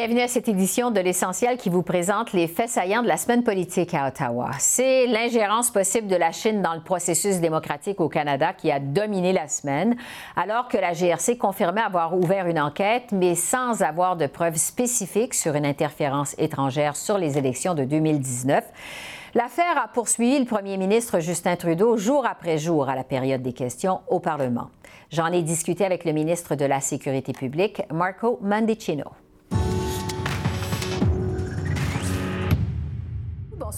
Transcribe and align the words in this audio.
Bienvenue 0.00 0.22
à 0.22 0.28
cette 0.28 0.48
édition 0.48 0.90
de 0.90 0.98
l'essentiel 0.98 1.58
qui 1.58 1.68
vous 1.68 1.82
présente 1.82 2.32
les 2.32 2.46
faits 2.46 2.70
saillants 2.70 3.02
de 3.02 3.06
la 3.06 3.18
semaine 3.18 3.44
politique 3.44 3.92
à 3.92 4.08
Ottawa. 4.08 4.48
C'est 4.58 5.06
l'ingérence 5.06 5.70
possible 5.70 6.06
de 6.06 6.16
la 6.16 6.32
Chine 6.32 6.62
dans 6.62 6.72
le 6.72 6.80
processus 6.80 7.38
démocratique 7.38 8.00
au 8.00 8.08
Canada 8.08 8.54
qui 8.54 8.72
a 8.72 8.80
dominé 8.80 9.34
la 9.34 9.46
semaine, 9.46 9.96
alors 10.36 10.68
que 10.68 10.78
la 10.78 10.94
GRC 10.94 11.36
confirmait 11.36 11.82
avoir 11.82 12.16
ouvert 12.16 12.46
une 12.46 12.58
enquête, 12.58 13.12
mais 13.12 13.34
sans 13.34 13.82
avoir 13.82 14.16
de 14.16 14.26
preuves 14.26 14.56
spécifiques 14.56 15.34
sur 15.34 15.54
une 15.54 15.66
interférence 15.66 16.34
étrangère 16.38 16.96
sur 16.96 17.18
les 17.18 17.36
élections 17.36 17.74
de 17.74 17.84
2019. 17.84 18.64
L'affaire 19.34 19.76
a 19.76 19.88
poursuivi 19.88 20.38
le 20.38 20.46
premier 20.46 20.78
ministre 20.78 21.20
Justin 21.20 21.56
Trudeau 21.56 21.98
jour 21.98 22.24
après 22.24 22.56
jour 22.56 22.88
à 22.88 22.94
la 22.94 23.04
période 23.04 23.42
des 23.42 23.52
questions 23.52 24.00
au 24.08 24.18
Parlement. 24.18 24.70
J'en 25.10 25.26
ai 25.26 25.42
discuté 25.42 25.84
avec 25.84 26.06
le 26.06 26.12
ministre 26.12 26.54
de 26.54 26.64
la 26.64 26.80
Sécurité 26.80 27.34
publique, 27.34 27.82
Marco 27.92 28.38
Mandicino. 28.40 29.04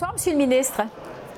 Bonsoir, 0.02 0.14
Monsieur 0.14 0.32
le 0.32 0.38
ministre? 0.38 0.80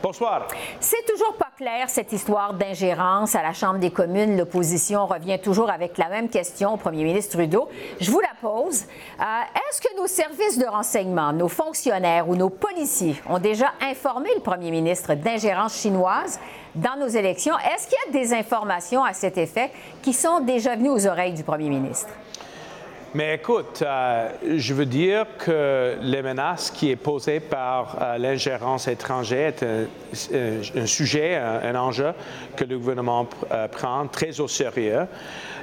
Bonsoir. 0.02 0.48
C'est 0.80 1.05
toujours 1.06 1.34
pas 1.34 1.50
clair, 1.55 1.91
cette 1.91 2.10
histoire 2.14 2.55
d'ingérence 2.55 3.34
à 3.34 3.42
la 3.42 3.52
Chambre 3.52 3.78
des 3.78 3.91
communes. 3.91 4.39
L'opposition 4.39 5.05
revient 5.05 5.39
toujours 5.39 5.69
avec 5.69 5.98
la 5.98 6.08
même 6.08 6.30
question 6.30 6.72
au 6.72 6.78
premier 6.78 7.05
ministre 7.05 7.36
Trudeau. 7.36 7.69
Je 8.00 8.11
vous 8.11 8.20
la 8.20 8.33
pose. 8.41 8.84
Euh, 9.20 9.22
est-ce 9.69 9.83
que 9.83 9.94
nos 9.98 10.06
services 10.06 10.56
de 10.56 10.64
renseignement, 10.64 11.34
nos 11.34 11.48
fonctionnaires 11.48 12.27
ou 12.27 12.36
nos 12.36 12.48
policiers 12.48 13.16
ont 13.28 13.39
déjà 13.39 13.70
informé 13.83 14.30
le 14.34 14.41
premier 14.41 14.70
ministre 14.70 15.12
d'ingérence 15.12 15.77
chinoise 15.77 16.41
dans 16.74 16.96
nos 16.98 17.08
élections? 17.08 17.58
Est-ce 17.58 17.86
qu'il 17.86 17.98
y 18.06 18.17
a 18.17 18.19
des 18.19 18.33
informations 18.33 19.05
à 19.05 19.12
cet 19.12 19.36
effet 19.36 19.70
qui 20.00 20.14
sont 20.14 20.41
déjà 20.41 20.74
venues 20.74 20.89
aux 20.89 21.06
oreilles 21.06 21.34
du 21.34 21.44
premier 21.44 21.69
ministre? 21.69 22.08
Mais 23.17 23.37
écoute, 23.37 23.81
euh, 23.87 24.29
je 24.57 24.75
veux 24.75 24.87
dire 24.87 25.25
que 25.39 25.95
les 26.01 26.20
menaces 26.20 26.73
qui 26.73 26.91
est 26.91 26.97
posées 26.97 27.39
par 27.39 27.97
euh, 28.03 28.19
l'ingérence 28.19 28.89
étrangère 28.89 29.53
est 29.53 29.62
un, 29.62 30.81
un 30.83 30.87
sujet, 30.87 31.37
un, 31.37 31.77
enjeu 31.77 32.12
que 32.57 32.65
le 32.65 32.77
gouvernement 32.77 33.29
euh, 33.53 33.69
prend 33.69 34.09
très 34.09 34.41
au 34.41 34.48
sérieux. 34.48 35.07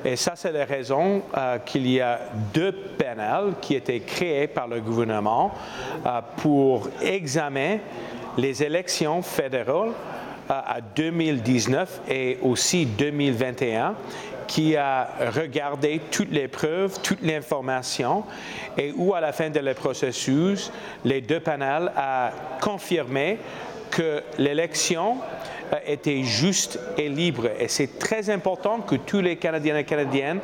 Et 0.06 0.16
ça, 0.16 0.32
c'est 0.36 0.54
la 0.54 0.64
raison 0.64 1.24
qu'il 1.66 1.88
y 1.88 2.00
a 2.00 2.22
deux 2.54 2.72
panels 2.72 3.54
qui 3.62 3.76
étaient 3.76 4.00
créés 4.00 4.48
par 4.48 4.68
le 4.68 4.80
gouvernement 4.80 5.54
pour 6.38 6.90
examiner 7.04 7.82
les 8.38 8.64
élections 8.64 9.22
fédérales 9.22 9.92
à 10.50 10.80
2019 10.96 12.02
et 12.10 12.38
aussi 12.42 12.86
2021 12.86 13.96
qui 14.48 14.76
a 14.76 15.08
regardé 15.34 16.02
toutes 16.12 16.32
les 16.32 16.50
preuves, 16.50 17.00
toute 17.02 17.22
l'information, 17.22 18.26
et 18.78 18.92
où 18.98 19.16
à 19.16 19.22
la 19.22 19.32
fin 19.32 19.50
de 19.50 19.62
le 19.62 19.74
processus, 19.74 20.74
les 21.06 21.22
deux 21.22 21.40
panels 21.40 21.90
ont 21.96 22.30
confirmé 22.60 23.38
que 23.90 24.22
l'élection 24.38 25.18
euh, 25.72 25.78
était 25.86 26.24
juste 26.24 26.80
et 26.98 27.08
libre. 27.08 27.50
Et 27.60 27.70
c'est 27.70 27.98
très 27.98 28.30
important 28.30 28.80
que 28.80 28.96
tous 28.96 29.22
les 29.22 29.38
Canadiens 29.38 29.78
et 29.78 29.84
Canadiennes 29.86 30.40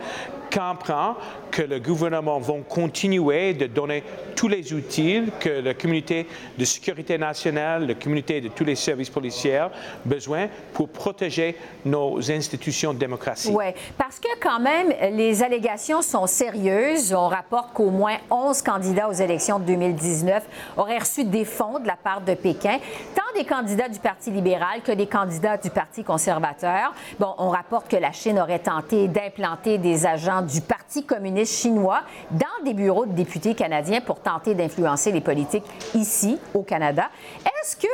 comprennent 0.53 1.15
que 1.51 1.61
le 1.61 1.79
gouvernement 1.79 2.39
va 2.39 2.53
continuer 2.67 3.53
de 3.53 3.67
donner 3.67 4.03
tous 4.35 4.47
les 4.47 4.73
outils 4.73 5.23
que 5.39 5.61
la 5.61 5.73
communauté 5.73 6.27
de 6.57 6.65
sécurité 6.65 7.17
nationale, 7.17 7.87
la 7.87 7.93
communauté 7.95 8.41
de 8.41 8.49
tous 8.49 8.63
les 8.63 8.75
services 8.75 9.09
policiers 9.09 9.67
besoin 10.05 10.47
pour 10.73 10.89
protéger 10.89 11.55
nos 11.85 12.31
institutions 12.31 12.93
de 12.93 12.99
démocratie. 12.99 13.51
Oui, 13.51 13.65
parce 13.97 14.19
que 14.19 14.27
quand 14.39 14.59
même, 14.59 14.93
les 15.13 15.41
allégations 15.41 16.01
sont 16.01 16.27
sérieuses. 16.27 17.13
On 17.13 17.27
rapporte 17.27 17.73
qu'au 17.73 17.89
moins 17.89 18.17
11 18.29 18.61
candidats 18.61 19.09
aux 19.09 19.13
élections 19.13 19.59
de 19.59 19.65
2019 19.65 20.43
auraient 20.77 20.99
reçu 20.99 21.23
des 21.23 21.45
fonds 21.45 21.79
de 21.79 21.87
la 21.87 21.95
part 21.95 22.21
de 22.21 22.33
Pékin, 22.33 22.77
tant 23.15 23.39
des 23.39 23.45
candidats 23.45 23.89
du 23.89 23.99
Parti 23.99 24.31
libéral 24.31 24.81
que 24.83 24.91
des 24.91 25.07
candidats 25.07 25.57
du 25.57 25.69
Parti 25.69 26.03
conservateur. 26.03 26.93
Bon, 27.19 27.33
on 27.37 27.49
rapporte 27.49 27.87
que 27.89 27.97
la 27.97 28.11
Chine 28.11 28.39
aurait 28.39 28.59
tenté 28.59 29.07
d'implanter 29.07 29.77
des 29.77 30.05
agents 30.05 30.36
du 30.41 30.61
Parti 30.61 31.05
communiste 31.05 31.61
chinois 31.61 32.01
dans 32.31 32.65
des 32.65 32.73
bureaux 32.73 33.05
de 33.05 33.13
députés 33.13 33.55
canadiens 33.55 34.01
pour 34.01 34.19
tenter 34.19 34.55
d'influencer 34.55 35.11
les 35.11 35.21
politiques 35.21 35.65
ici, 35.93 36.39
au 36.53 36.63
Canada. 36.63 37.09
Est-ce 37.45 37.75
que 37.75 37.87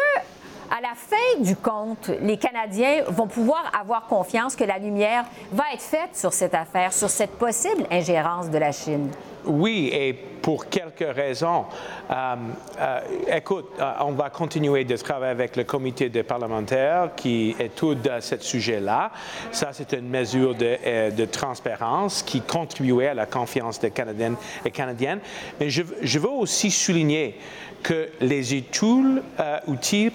à 0.76 0.82
la 0.82 0.96
fin 0.96 1.44
du 1.44 1.56
compte, 1.56 2.10
les 2.22 2.38
Canadiens 2.38 3.04
vont 3.08 3.28
pouvoir 3.28 3.72
avoir 3.80 4.08
confiance 4.08 4.56
que 4.56 4.64
la 4.64 4.80
lumière 4.80 5.24
va 5.52 5.66
être 5.72 5.84
faite 5.84 6.16
sur 6.16 6.34
cette 6.34 6.56
affaire, 6.56 6.92
sur 6.92 7.12
cette 7.12 7.38
possible 7.38 7.86
ingérence 7.92 8.50
de 8.50 8.58
la 8.58 8.72
Chine? 8.72 9.10
Oui, 9.46 9.92
et 9.94 10.14
pour 10.14 10.70
quelques 10.70 11.16
raisons. 11.16 11.66
Euh, 12.10 12.36
euh, 12.80 13.00
écoute, 13.28 13.68
euh, 13.80 13.92
on 14.02 14.14
va 14.14 14.30
continuer 14.30 14.84
de 14.84 14.96
travailler 14.98 15.32
avec 15.32 15.56
le 15.56 15.64
comité 15.64 16.10
des 16.10 16.24
parlementaires 16.24 17.12
qui 17.16 17.56
étudie 17.60 18.10
ce 18.20 18.40
sujet-là. 18.40 19.12
Ça, 19.52 19.70
c'est 19.74 19.94
une 19.94 20.10
mesure 20.10 20.56
de, 20.56 21.26
transparence 21.26 22.24
qui 22.24 22.42
contribuait 22.42 23.10
à 23.10 23.14
la 23.14 23.26
confiance 23.26 23.80
des 23.80 23.92
Canadiennes 23.92 24.36
et 24.66 24.72
Canadiennes. 24.72 25.20
Mais 25.60 25.70
je 25.70 26.20
veux 26.20 26.30
aussi 26.30 26.72
souligner 26.72 27.38
que 27.84 28.10
les 28.22 28.54
outils, 28.54 29.22
euh, 29.40 29.60
outils 29.68 30.12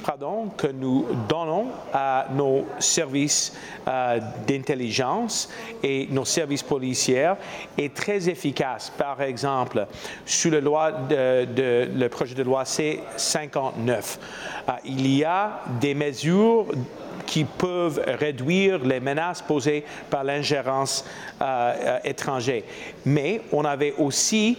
que 0.56 0.66
nous 0.68 1.06
donnons 1.28 1.66
à 1.92 2.26
nos 2.34 2.66
services 2.78 3.52
euh, 3.86 4.18
d'intelligence 4.46 5.50
et 5.82 6.08
nos 6.10 6.24
services 6.24 6.62
policiers 6.62 7.34
est 7.76 7.94
très 7.94 8.28
efficace. 8.28 8.90
Par 8.96 9.20
exemple, 9.20 9.86
de, 10.26 11.88
le 11.94 12.08
projet 12.08 12.34
de 12.34 12.42
loi 12.42 12.64
C-59, 12.64 13.90
euh, 14.68 14.72
il 14.86 15.06
y 15.14 15.24
a 15.24 15.60
des 15.80 15.94
mesures 15.94 16.66
qui 17.26 17.44
peuvent 17.44 18.02
réduire 18.06 18.82
les 18.82 19.00
menaces 19.00 19.42
posées 19.42 19.84
par 20.08 20.24
l'ingérence 20.24 21.04
étrangère. 22.02 22.62
Mais 23.04 23.42
on 23.52 23.66
avait 23.66 23.92
aussi 23.98 24.56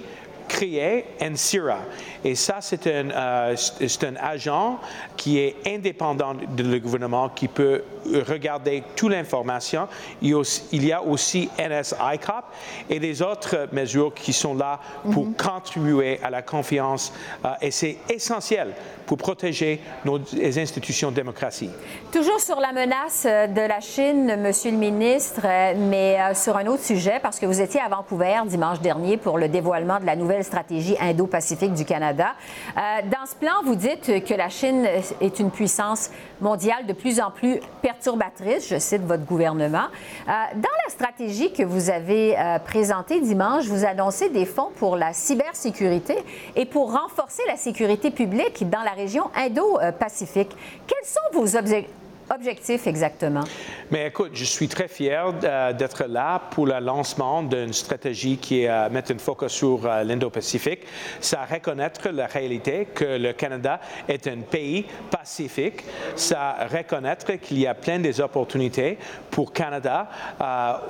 créé 0.49 1.05
NCIRA. 1.21 1.79
Et 2.25 2.35
ça, 2.35 2.57
c'est 2.59 2.85
un, 2.87 3.09
euh, 3.11 3.55
un, 3.55 4.15
agent 4.17 4.79
qui 5.15 5.39
est 5.39 5.55
indépendant 5.65 6.33
du 6.33 6.79
gouvernement, 6.81 7.29
qui 7.29 7.47
peut 7.47 7.83
regarder 8.27 8.83
toute 8.95 9.11
l'information. 9.11 9.87
Il, 10.21 10.35
il, 10.71 10.85
y 10.85 10.91
a 10.91 11.01
aussi 11.01 11.49
NSICOP 11.57 12.43
et 12.89 12.99
des 12.99 13.21
autres 13.21 13.69
mesures 13.71 14.13
qui 14.13 14.33
sont 14.33 14.55
là 14.55 14.79
pour 15.13 15.27
mm-hmm. 15.27 15.35
contribuer 15.35 16.19
à 16.21 16.29
la 16.29 16.41
confiance. 16.41 17.13
Euh, 17.45 17.49
et 17.61 17.71
c'est 17.71 17.97
essentiel 18.09 18.73
pour 19.09 19.17
protéger 19.17 19.81
nos 20.05 20.19
institutions 20.39 21.09
de 21.09 21.15
démocratie. 21.15 21.71
Toujours 22.11 22.39
sur 22.39 22.59
la 22.59 22.71
menace 22.71 23.25
euh, 23.25 23.47
de 23.47 23.61
la 23.61 23.79
Chine, 23.79 24.37
Monsieur 24.39 24.69
le 24.69 24.77
ministre, 24.77 25.41
mais 25.75 26.19
sur 26.35 26.55
un 26.55 26.67
autre 26.67 26.83
sujet, 26.83 27.19
parce 27.19 27.39
que 27.39 27.47
vous 27.47 27.59
étiez 27.59 27.81
à 27.81 27.89
Vancouver 27.89 28.35
dimanche 28.45 28.81
dernier 28.81 29.17
pour 29.17 29.39
le 29.39 29.47
dévoilement 29.47 29.99
de 29.99 30.05
la 30.05 30.15
nouvelle 30.15 30.43
stratégie 30.43 30.95
Indo-Pacifique 30.99 31.73
du 31.73 31.85
Canada. 31.85 32.35
Euh, 32.77 32.81
dans 33.09 33.25
ce 33.25 33.35
plan, 33.35 33.53
vous 33.63 33.75
dites 33.75 34.23
que 34.23 34.33
la 34.35 34.49
Chine 34.49 34.87
est 35.21 35.39
une 35.39 35.49
puissance 35.49 36.11
mondiale 36.41 36.85
de 36.85 36.93
plus 36.93 37.19
en 37.19 37.31
plus 37.31 37.59
perturbatrice, 37.81 38.69
je 38.69 38.79
cite 38.79 39.01
votre 39.01 39.25
gouvernement. 39.25 39.87
Euh, 40.27 40.31
dans 40.55 40.69
la 40.85 40.89
stratégie 40.89 41.51
que 41.51 41.63
vous 41.63 41.89
avez 41.89 42.37
euh, 42.37 42.59
présentée 42.59 43.19
dimanche, 43.19 43.65
vous 43.65 43.85
annoncez 43.85 44.29
des 44.29 44.45
fonds 44.45 44.69
pour 44.77 44.95
la 44.95 45.13
cybersécurité 45.13 46.15
et 46.55 46.65
pour 46.65 46.93
renforcer 46.93 47.43
la 47.47 47.57
sécurité 47.57 48.11
publique 48.11 48.69
dans 48.69 48.81
la 48.83 48.91
Indo-Pacifique. 49.35 50.55
Quels 50.87 51.05
sont 51.05 51.39
vos 51.39 51.55
objectifs? 51.55 51.93
objectif 52.33 52.87
exactement? 52.87 53.43
Mais 53.91 54.07
écoute, 54.07 54.31
je 54.33 54.45
suis 54.45 54.67
très 54.67 54.87
fier 54.87 55.33
euh, 55.43 55.73
d'être 55.73 56.05
là 56.05 56.41
pour 56.51 56.67
le 56.67 56.79
lancement 56.79 57.43
d'une 57.43 57.73
stratégie 57.73 58.37
qui 58.37 58.67
euh, 58.67 58.89
mettre 58.89 59.11
un 59.13 59.17
focus 59.17 59.51
sur 59.51 59.85
euh, 59.85 60.03
l'Indo-Pacifique. 60.03 60.81
Ça 61.19 61.45
reconnaître 61.45 62.09
la 62.09 62.27
réalité 62.27 62.87
que 62.93 63.17
le 63.17 63.33
Canada 63.33 63.79
est 64.07 64.27
un 64.27 64.41
pays 64.41 64.85
pacifique. 65.09 65.83
Ça 66.15 66.67
reconnaître 66.71 67.33
qu'il 67.33 67.59
y 67.59 67.67
a 67.67 67.73
plein 67.73 67.99
des 67.99 68.21
opportunités 68.21 68.97
pour 69.31 69.51
Canada 69.53 70.07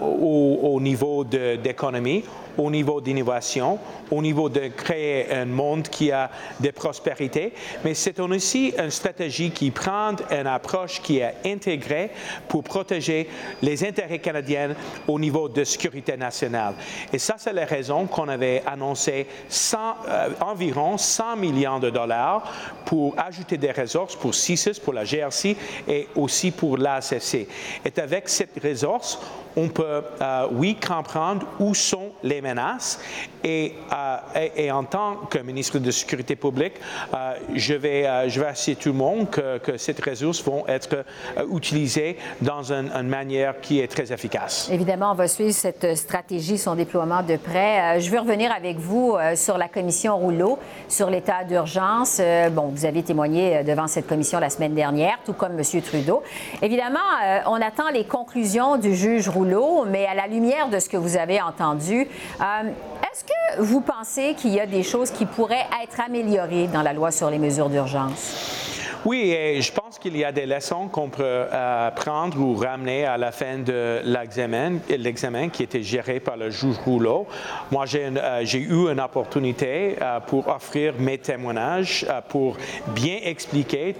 au, 0.01 0.59
au, 0.63 0.81
niveau 0.81 1.23
d'économie, 1.23 2.23
au 2.59 2.69
niveau 2.69 3.01
d'innovation, 3.01 3.79
au 4.11 4.21
niveau 4.21 4.49
de 4.49 4.67
créer 4.67 5.31
un 5.31 5.45
monde 5.45 5.87
qui 5.87 6.11
a 6.11 6.29
des 6.59 6.71
prospérités, 6.71 7.53
mais 7.83 7.93
c'est 7.93 8.19
aussi 8.19 8.73
une 8.77 8.91
stratégie 8.91 9.51
qui 9.51 9.71
prend 9.71 10.11
une 10.29 10.47
approche 10.47 11.01
qui 11.01 11.19
est 11.19 11.35
intégrée 11.45 12.11
pour 12.47 12.63
protéger 12.63 13.29
les 13.61 13.83
intérêts 13.83 14.19
canadiens 14.19 14.75
au 15.07 15.17
niveau 15.19 15.47
de 15.47 15.63
sécurité 15.63 16.17
nationale. 16.17 16.73
Et 17.13 17.17
ça, 17.17 17.35
c'est 17.37 17.53
la 17.53 17.65
raison 17.65 18.05
qu'on 18.05 18.27
avait 18.27 18.61
annoncé 18.65 19.27
100, 19.47 19.77
euh, 20.07 20.29
environ 20.41 20.97
100 20.97 21.37
millions 21.37 21.79
de 21.79 21.89
dollars 21.89 22.43
pour 22.85 23.15
ajouter 23.17 23.57
des 23.57 23.71
ressources 23.71 24.15
pour 24.15 24.35
CISIS, 24.35 24.79
pour 24.83 24.93
la 24.93 25.05
GRC 25.05 25.55
et 25.87 26.07
aussi 26.15 26.51
pour 26.51 26.77
l'ACC. 26.77 27.47
Et 27.85 27.99
avec 27.99 28.27
cette 28.27 28.61
ressource, 28.63 29.19
on 29.55 29.67
peut, 29.67 30.03
euh, 30.21 30.47
oui, 30.51 30.75
comprendre 30.75 31.45
où 31.59 31.73
sont 31.73 32.08
les 32.23 32.41
menaces. 32.41 32.99
Et, 33.43 33.75
euh, 33.93 34.47
et, 34.55 34.71
en 34.71 34.83
tant 34.83 35.15
que 35.29 35.39
ministre 35.39 35.79
de 35.79 35.91
Sécurité 35.91 36.35
publique, 36.35 36.73
euh, 37.13 37.33
je, 37.55 37.73
vais, 37.73 38.01
vais 38.27 38.45
assurer 38.45 38.75
tout 38.75 38.89
le 38.89 38.95
monde 38.95 39.29
que, 39.29 39.57
que 39.59 39.77
ces 39.77 39.95
ressources 40.05 40.43
vont 40.43 40.67
être 40.67 41.05
utilisées 41.53 42.17
dans 42.41 42.71
une, 42.71 42.89
manière 43.03 43.59
qui 43.61 43.79
est 43.79 43.87
très 43.87 44.11
efficace. 44.11 44.69
Évidemment, 44.71 45.11
on 45.11 45.15
va 45.15 45.27
suivre 45.27 45.53
cette 45.53 45.95
stratégie, 45.95 46.57
son 46.57 46.75
déploiement 46.75 47.23
de 47.23 47.37
près. 47.37 47.99
je 47.99 48.09
veux 48.09 48.19
revenir 48.19 48.51
avec 48.51 48.77
vous 48.77 49.15
sur 49.35 49.57
la 49.57 49.67
commission 49.67 50.17
Rouleau, 50.17 50.59
sur 50.87 51.09
l'état 51.09 51.43
d'urgence. 51.43 52.21
bon, 52.51 52.67
vous 52.67 52.85
avez 52.85 53.03
témoigné 53.03 53.63
devant 53.63 53.87
cette 53.87 54.07
commission 54.07 54.39
la 54.39 54.49
semaine 54.49 54.75
dernière, 54.75 55.19
tout 55.25 55.33
comme 55.33 55.57
M. 55.57 55.81
Trudeau. 55.81 56.23
Évidemment, 56.61 56.99
on 57.47 57.61
attend 57.61 57.89
les 57.89 58.05
conclusions 58.05 58.77
du 58.77 58.95
juge 58.95 59.29
Rouleau 59.29 59.49
mais 59.87 60.05
à 60.05 60.13
la 60.13 60.27
lumière 60.27 60.69
de 60.69 60.79
ce 60.79 60.89
que 60.89 60.97
vous 60.97 61.17
avez 61.17 61.41
entendu, 61.41 62.07
euh, 62.41 62.69
est-ce 63.11 63.23
que 63.23 63.61
vous 63.61 63.81
pensez 63.81 64.35
qu'il 64.35 64.51
y 64.51 64.59
a 64.59 64.65
des 64.65 64.83
choses 64.83 65.11
qui 65.11 65.25
pourraient 65.25 65.67
être 65.83 65.99
améliorées 65.99 66.67
dans 66.67 66.81
la 66.81 66.93
loi 66.93 67.11
sur 67.11 67.29
les 67.29 67.39
mesures 67.39 67.69
d'urgence? 67.69 68.68
Oui, 69.05 69.31
et 69.31 69.61
je 69.61 69.71
pense 69.71 69.97
qu'il 69.97 70.17
y 70.17 70.25
a 70.25 70.31
des 70.33 70.45
leçons 70.45 70.89
qu'on 70.89 71.09
peut 71.09 71.23
euh, 71.23 71.91
prendre 71.91 72.37
ou 72.37 72.53
ramener 72.55 73.05
à 73.05 73.17
la 73.17 73.31
fin 73.31 73.59
de 73.59 74.01
l'examen, 74.03 74.79
l'examen 74.89 75.47
qui 75.47 75.63
était 75.63 75.83
géré 75.83 76.19
par 76.19 76.35
le 76.35 76.49
juge 76.49 76.77
Rouleau. 76.83 77.25
Moi, 77.71 77.85
j'ai, 77.85 78.11
euh, 78.13 78.43
eu 78.43 78.91
une 78.91 78.99
opportunité 78.99 79.95
pour 80.27 80.49
offrir 80.49 80.93
mes 80.99 81.17
témoignages, 81.17 82.05
pour 82.27 82.57
bien 82.93 83.19
expliquer 83.23 83.95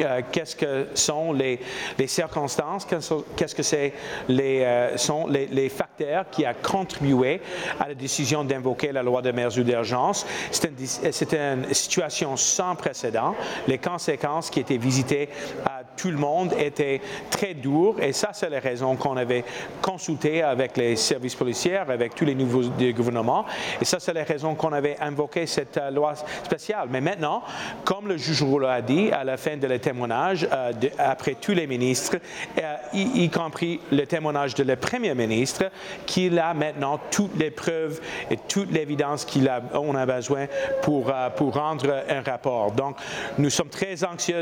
euh, 0.00 0.22
qu'est-ce 0.30 0.56
que 0.56 0.88
sont 0.94 1.32
les, 1.32 1.60
circonstances, 2.06 2.86
qu'est-ce 2.86 3.54
que 3.54 3.62
c'est 3.62 3.92
euh, 4.30 4.96
sont 4.96 5.26
les, 5.26 5.68
facteurs 5.68 6.26
qui 6.30 6.46
ont 6.46 6.54
contribué 6.62 7.40
à 7.80 7.88
la 7.88 7.94
décision 7.94 8.44
d'invoquer 8.44 8.92
la 8.92 9.02
loi 9.02 9.22
de 9.22 9.32
mesures 9.32 9.64
d'urgence. 9.64 10.26
C'est 10.50 10.68
une, 10.68 11.64
une, 11.64 11.74
situation 11.74 12.36
sans 12.36 12.74
précédent. 12.74 13.34
Les 13.66 13.78
conséquences 13.78 14.43
qui 14.50 14.60
étaient 14.60 14.76
visitées 14.76 15.28
à 15.64 15.82
tout 15.96 16.10
le 16.10 16.16
monde 16.16 16.52
étaient 16.58 17.00
très 17.30 17.54
dures 17.54 17.96
et 18.00 18.12
ça, 18.12 18.30
c'est 18.32 18.50
la 18.50 18.60
raison 18.60 18.96
qu'on 18.96 19.16
avait 19.16 19.44
consulté 19.80 20.42
avec 20.42 20.76
les 20.76 20.96
services 20.96 21.34
policiers, 21.34 21.76
avec 21.76 22.14
tous 22.14 22.24
les 22.24 22.34
nouveaux 22.34 22.62
gouvernements 22.92 23.44
et 23.80 23.84
ça, 23.84 24.00
c'est 24.00 24.12
la 24.12 24.24
raison 24.24 24.54
qu'on 24.54 24.72
avait 24.72 24.96
invoqué 25.00 25.46
cette 25.46 25.78
euh, 25.78 25.90
loi 25.90 26.14
spéciale. 26.44 26.88
Mais 26.90 27.00
maintenant, 27.00 27.42
comme 27.84 28.08
le 28.08 28.16
juge 28.16 28.42
Rouleau 28.42 28.66
a 28.66 28.82
dit 28.82 29.10
à 29.12 29.24
la 29.24 29.36
fin 29.36 29.56
de 29.56 29.66
la 29.66 29.78
témoignage 29.78 30.48
euh, 30.52 30.72
après 30.98 31.34
tous 31.34 31.52
les 31.52 31.66
ministres, 31.66 32.16
euh, 32.58 32.74
y, 32.92 33.28
compris 33.30 33.80
le 33.90 34.06
témoignage 34.06 34.54
de 34.54 34.64
le 34.64 34.76
Premier 34.76 35.14
ministre, 35.14 35.64
qu'il 36.06 36.38
a 36.38 36.54
maintenant 36.54 37.00
toutes 37.10 37.36
les 37.38 37.50
preuves 37.50 38.00
et 38.30 38.36
toute 38.36 38.72
l'évidence 38.72 39.24
qu'on 39.24 39.94
a, 39.94 40.00
a 40.00 40.06
besoin 40.06 40.46
pour, 40.82 41.12
pour 41.36 41.54
rendre 41.54 42.04
un 42.08 42.22
rapport. 42.22 42.72
Donc, 42.72 42.96
nous 43.38 43.50
sommes 43.50 43.68
très 43.68 44.04
anxieux 44.04 44.33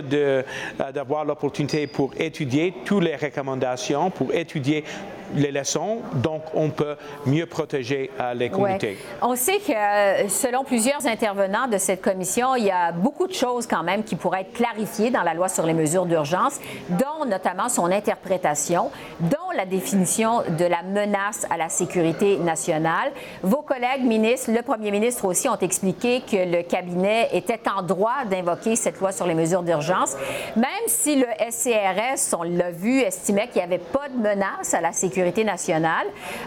d'avoir 0.92 1.24
l'opportunité 1.24 1.86
pour 1.86 2.12
étudier 2.18 2.74
toutes 2.84 3.04
les 3.04 3.16
recommandations, 3.16 4.10
pour 4.10 4.32
étudier 4.32 4.84
les 5.34 5.52
leçons, 5.52 5.98
donc 6.14 6.42
on 6.54 6.70
peut 6.70 6.96
mieux 7.26 7.46
protéger 7.46 8.10
euh, 8.20 8.34
les 8.34 8.50
communautés. 8.50 8.98
On 9.20 9.36
sait 9.36 9.58
que 9.58 9.72
euh, 9.72 10.28
selon 10.28 10.64
plusieurs 10.64 11.06
intervenants 11.06 11.68
de 11.68 11.78
cette 11.78 12.02
commission, 12.02 12.54
il 12.56 12.64
y 12.64 12.70
a 12.70 12.92
beaucoup 12.92 13.26
de 13.26 13.32
choses 13.32 13.66
quand 13.66 13.82
même 13.82 14.04
qui 14.04 14.16
pourraient 14.16 14.42
être 14.42 14.52
clarifiées 14.52 15.10
dans 15.10 15.22
la 15.22 15.34
loi 15.34 15.48
sur 15.48 15.64
les 15.64 15.74
mesures 15.74 16.06
d'urgence, 16.06 16.58
dont 16.90 17.24
notamment 17.26 17.68
son 17.68 17.86
interprétation, 17.86 18.90
dont 19.20 19.36
la 19.56 19.66
définition 19.66 20.42
de 20.58 20.64
la 20.64 20.82
menace 20.82 21.46
à 21.50 21.56
la 21.56 21.68
sécurité 21.68 22.38
nationale. 22.38 23.12
Vos 23.42 23.62
collègues 23.62 24.02
ministres, 24.02 24.50
le 24.50 24.62
premier 24.62 24.90
ministre 24.90 25.24
aussi, 25.24 25.48
ont 25.48 25.58
expliqué 25.58 26.20
que 26.20 26.36
le 26.36 26.62
cabinet 26.62 27.28
était 27.32 27.60
en 27.68 27.82
droit 27.82 28.24
d'invoquer 28.28 28.76
cette 28.76 28.98
loi 29.00 29.12
sur 29.12 29.26
les 29.26 29.34
mesures 29.34 29.62
d'urgence, 29.62 30.16
même 30.56 30.66
si 30.86 31.16
le 31.16 31.26
SCRS, 31.50 32.34
on 32.38 32.42
l'a 32.42 32.70
vu, 32.70 33.00
estimait 33.00 33.48
qu'il 33.48 33.56
n'y 33.56 33.74
avait 33.74 33.78
pas 33.78 34.08
de 34.08 34.16
menace 34.16 34.74
à 34.74 34.80
la 34.80 34.92
sécurité 34.92 35.21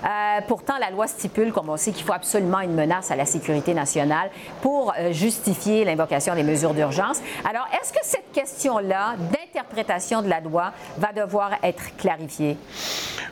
Euh, 0.04 0.42
pourtant, 0.48 0.78
la 0.80 0.90
loi 0.90 1.08
stipule, 1.08 1.52
comme 1.52 1.70
on 1.70 1.78
sait, 1.78 1.92
qu'il 1.92 2.06
faut 2.06 2.14
absolument 2.14 2.60
une 2.60 2.74
menace 2.74 3.12
à 3.12 3.16
la 3.16 3.26
sécurité 3.26 3.74
nationale 3.74 4.30
pour 4.62 4.94
euh, 4.98 5.12
justifier 5.12 5.86
l'invocation 5.86 6.36
des 6.36 6.44
mesures 6.44 6.74
d'urgence. 6.74 7.22
Alors, 7.48 7.68
est-ce 7.74 7.94
que 7.94 8.00
cette 8.04 8.32
question-là 8.34 9.16
d'interprétation 9.56 10.22
de 10.22 10.28
la 10.28 10.42
loi 10.42 10.74
va 10.98 11.14
devoir 11.14 11.52
être 11.64 11.96
clarifiée? 11.98 12.58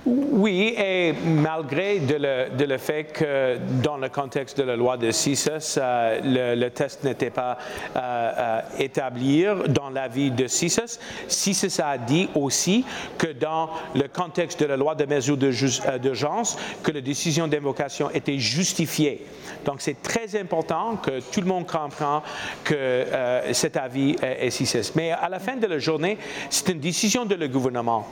Oui, 0.06 0.74
et 0.78 1.14
malgré 1.14 2.00
le, 2.00 2.78
fait 2.78 3.06
que 3.06 3.58
dans 3.82 3.98
le 3.98 4.10
contexte 4.10 4.58
de 4.58 4.64
la 4.64 4.76
loi 4.76 4.98
de 4.98 5.12
CISAS, 5.12 5.78
euh, 5.78 6.56
le, 6.56 6.70
test 6.70 7.04
n'était 7.04 7.30
pas 7.30 7.58
euh, 7.96 8.62
établi 8.80 9.46
dans 9.70 9.90
l'avis 9.90 10.32
de 10.32 10.48
CISAS, 10.48 11.00
CISAS 11.28 11.82
a 11.86 11.98
dit 11.98 12.30
aussi 12.36 12.86
que 13.18 13.28
dans 13.28 13.70
le 13.96 14.08
contexte 14.08 14.60
de 14.60 14.66
la 14.66 14.76
loi 14.76 14.96
de 14.96 15.06
mesures 15.06 15.38
euh, 15.42 15.98
d'urgence, 15.98 16.58
que 16.84 16.92
la 16.92 17.02
décision 17.02 17.48
d'invocation 17.48 18.10
était 18.12 18.40
justifiée. 18.40 19.26
Donc, 19.66 19.76
c'est 19.80 20.02
très 20.02 20.38
important 20.40 20.98
que 20.98 21.22
tout 21.32 21.42
le 21.42 21.48
monde 21.48 21.66
comprenne 21.66 22.22
que 22.64 22.74
euh, 22.76 23.54
cet 23.54 23.78
avis 23.78 24.16
est, 24.22 24.48
est 24.48 24.96
Mais 24.96 25.12
à 25.12 25.30
la 25.30 25.40
fin 25.40 25.56
de 25.56 25.68
la 25.68 25.80
journée, 25.80 26.13
c'est 26.50 26.70
une 26.70 26.80
décision 26.80 27.26
de 27.26 27.36
le 27.36 27.48
gouvernement. 27.48 28.08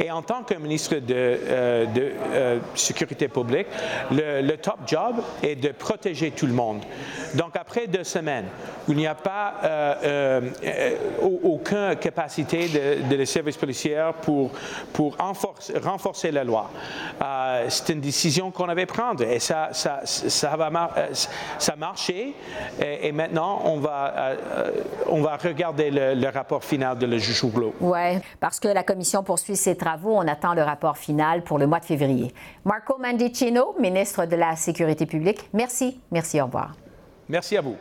Et 0.00 0.10
en 0.10 0.22
tant 0.22 0.42
que 0.42 0.54
ministre 0.54 0.96
de, 0.96 1.14
euh, 1.14 1.86
euh, 2.32 2.58
Sécurité 2.74 3.28
publique, 3.28 3.66
le, 4.10 4.56
top 4.56 4.80
job 4.86 5.16
est 5.42 5.56
de 5.56 5.68
protéger 5.68 6.30
tout 6.30 6.46
le 6.46 6.52
monde. 6.52 6.82
Donc, 7.34 7.56
après 7.56 7.86
deux 7.86 8.04
semaines, 8.04 8.46
il 8.88 8.96
n'y 8.96 9.06
a 9.06 9.14
pas 9.14 9.54
euh, 9.64 10.40
aucune 11.42 11.96
capacité 12.00 12.68
de, 12.68 13.08
de 13.08 13.16
les 13.16 13.26
services 13.26 13.56
policiers 13.56 14.10
pour, 14.22 14.50
pour 14.92 15.16
renforcer, 15.16 16.30
la 16.30 16.44
loi. 16.44 16.70
C'est 17.68 17.92
une 17.92 18.00
décision 18.00 18.50
qu'on 18.50 18.68
avait 18.68 18.86
prendre 18.86 19.22
et 19.22 19.38
ça, 19.38 19.68
ça, 19.72 20.00
ça, 20.04 20.56
va 20.56 20.70
ça 21.58 21.76
marché. 21.76 22.34
Et, 22.80 23.12
maintenant, 23.12 23.62
on 23.64 23.78
va, 23.78 24.34
on 25.08 25.22
va 25.22 25.36
regarder 25.36 25.90
le, 25.90 26.28
rapport 26.28 26.64
final 26.64 26.98
de 26.98 27.06
le 27.06 27.18
juge 27.18 27.44
Huglot. 27.44 27.74
Oui, 27.80 28.18
parce 28.40 28.58
que 28.58 28.68
la 28.68 28.82
commission 28.82 29.22
poursuit 29.22 29.56
ses 29.56 29.76
travaux. 29.76 29.83
On 30.04 30.26
attend 30.28 30.54
le 30.54 30.62
rapport 30.62 30.96
final 30.96 31.42
pour 31.42 31.58
le 31.58 31.66
mois 31.66 31.80
de 31.80 31.84
février. 31.84 32.32
Marco 32.64 32.98
Mandicino, 32.98 33.74
ministre 33.78 34.26
de 34.26 34.36
la 34.36 34.56
Sécurité 34.56 35.06
publique, 35.06 35.48
merci. 35.52 36.00
Merci, 36.10 36.40
au 36.40 36.46
revoir. 36.46 36.72
Merci 37.28 37.56
à 37.56 37.60
vous. 37.60 37.76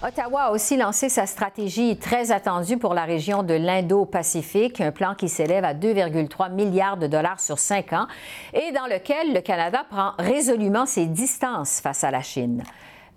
Ottawa 0.00 0.42
a 0.42 0.50
aussi 0.52 0.76
lancé 0.76 1.08
sa 1.08 1.26
stratégie 1.26 1.96
très 1.96 2.30
attendue 2.30 2.78
pour 2.78 2.94
la 2.94 3.04
région 3.04 3.42
de 3.42 3.54
l'Indo-Pacifique, 3.54 4.80
un 4.80 4.92
plan 4.92 5.16
qui 5.16 5.28
s'élève 5.28 5.64
à 5.64 5.74
2,3 5.74 6.52
milliards 6.52 6.96
de 6.96 7.08
dollars 7.08 7.40
sur 7.40 7.58
cinq 7.58 7.92
ans 7.92 8.06
et 8.54 8.70
dans 8.70 8.86
lequel 8.86 9.34
le 9.34 9.40
Canada 9.40 9.84
prend 9.90 10.12
résolument 10.20 10.86
ses 10.86 11.06
distances 11.06 11.80
face 11.80 12.04
à 12.04 12.12
la 12.12 12.22
Chine. 12.22 12.62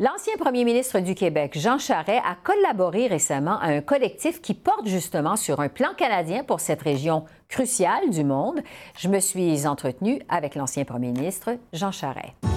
L'ancien 0.01 0.33
premier 0.35 0.65
ministre 0.65 0.99
du 0.99 1.13
Québec, 1.13 1.59
Jean 1.59 1.77
Charest, 1.77 2.23
a 2.25 2.33
collaboré 2.33 3.05
récemment 3.05 3.59
à 3.59 3.67
un 3.67 3.81
collectif 3.81 4.41
qui 4.41 4.55
porte 4.55 4.87
justement 4.87 5.35
sur 5.35 5.59
un 5.59 5.69
plan 5.69 5.93
canadien 5.95 6.43
pour 6.43 6.59
cette 6.59 6.81
région 6.81 7.25
cruciale 7.47 8.09
du 8.09 8.23
monde. 8.23 8.61
Je 8.97 9.09
me 9.09 9.19
suis 9.19 9.67
entretenue 9.67 10.19
avec 10.27 10.55
l'ancien 10.55 10.85
premier 10.85 11.11
ministre, 11.11 11.51
Jean 11.71 11.91
Charest. 11.91 12.50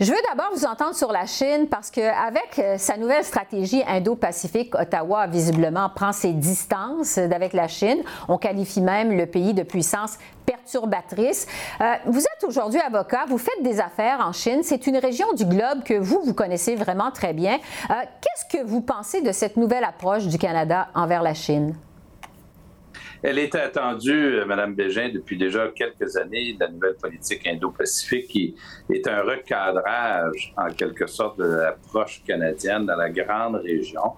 Je 0.00 0.10
veux 0.10 0.18
d'abord 0.30 0.50
vous 0.54 0.64
entendre 0.64 0.94
sur 0.94 1.12
la 1.12 1.26
Chine 1.26 1.68
parce 1.70 1.90
qu'avec 1.90 2.58
euh, 2.58 2.78
sa 2.78 2.96
nouvelle 2.96 3.24
stratégie 3.24 3.82
Indo-Pacifique, 3.86 4.74
Ottawa 4.74 5.26
visiblement 5.26 5.88
prend 5.94 6.12
ses 6.12 6.32
distances 6.32 7.18
avec 7.18 7.52
la 7.52 7.68
Chine. 7.68 8.02
On 8.28 8.38
qualifie 8.38 8.80
même 8.80 9.16
le 9.16 9.26
pays 9.26 9.54
de 9.54 9.62
puissance 9.62 10.18
perturbatrice. 10.44 11.46
Euh, 11.80 11.94
vous 12.06 12.20
êtes 12.20 12.44
aujourd'hui 12.46 12.80
avocat, 12.80 13.24
vous 13.28 13.38
faites 13.38 13.62
des 13.62 13.80
affaires 13.80 14.20
en 14.20 14.32
Chine. 14.32 14.60
C'est 14.62 14.86
une 14.86 14.96
région 14.96 15.32
du 15.34 15.44
globe 15.44 15.82
que 15.84 15.94
vous, 15.94 16.22
vous 16.24 16.34
connaissez 16.34 16.76
vraiment 16.76 17.10
très 17.10 17.32
bien. 17.32 17.58
Euh, 17.90 17.94
qu'est-ce 18.20 18.56
que 18.56 18.64
vous 18.64 18.80
pensez 18.80 19.20
de 19.22 19.32
cette 19.32 19.56
nouvelle 19.56 19.84
approche 19.84 20.26
du 20.26 20.38
Canada 20.38 20.88
envers 20.94 21.22
la 21.22 21.34
Chine? 21.34 21.74
Elle 23.28 23.40
était 23.40 23.58
attendue, 23.58 24.36
euh, 24.36 24.46
Mme 24.46 24.76
Bégin, 24.76 25.10
depuis 25.12 25.36
déjà 25.36 25.66
quelques 25.74 26.16
années, 26.16 26.56
la 26.60 26.68
nouvelle 26.68 26.94
politique 26.94 27.44
indo-pacifique, 27.44 28.28
qui 28.28 28.54
est 28.88 29.08
un 29.08 29.20
recadrage, 29.22 30.54
en 30.56 30.68
quelque 30.68 31.08
sorte, 31.08 31.36
de 31.36 31.44
l'approche 31.44 32.22
canadienne 32.24 32.86
dans 32.86 32.94
la 32.94 33.10
grande 33.10 33.56
région. 33.56 34.12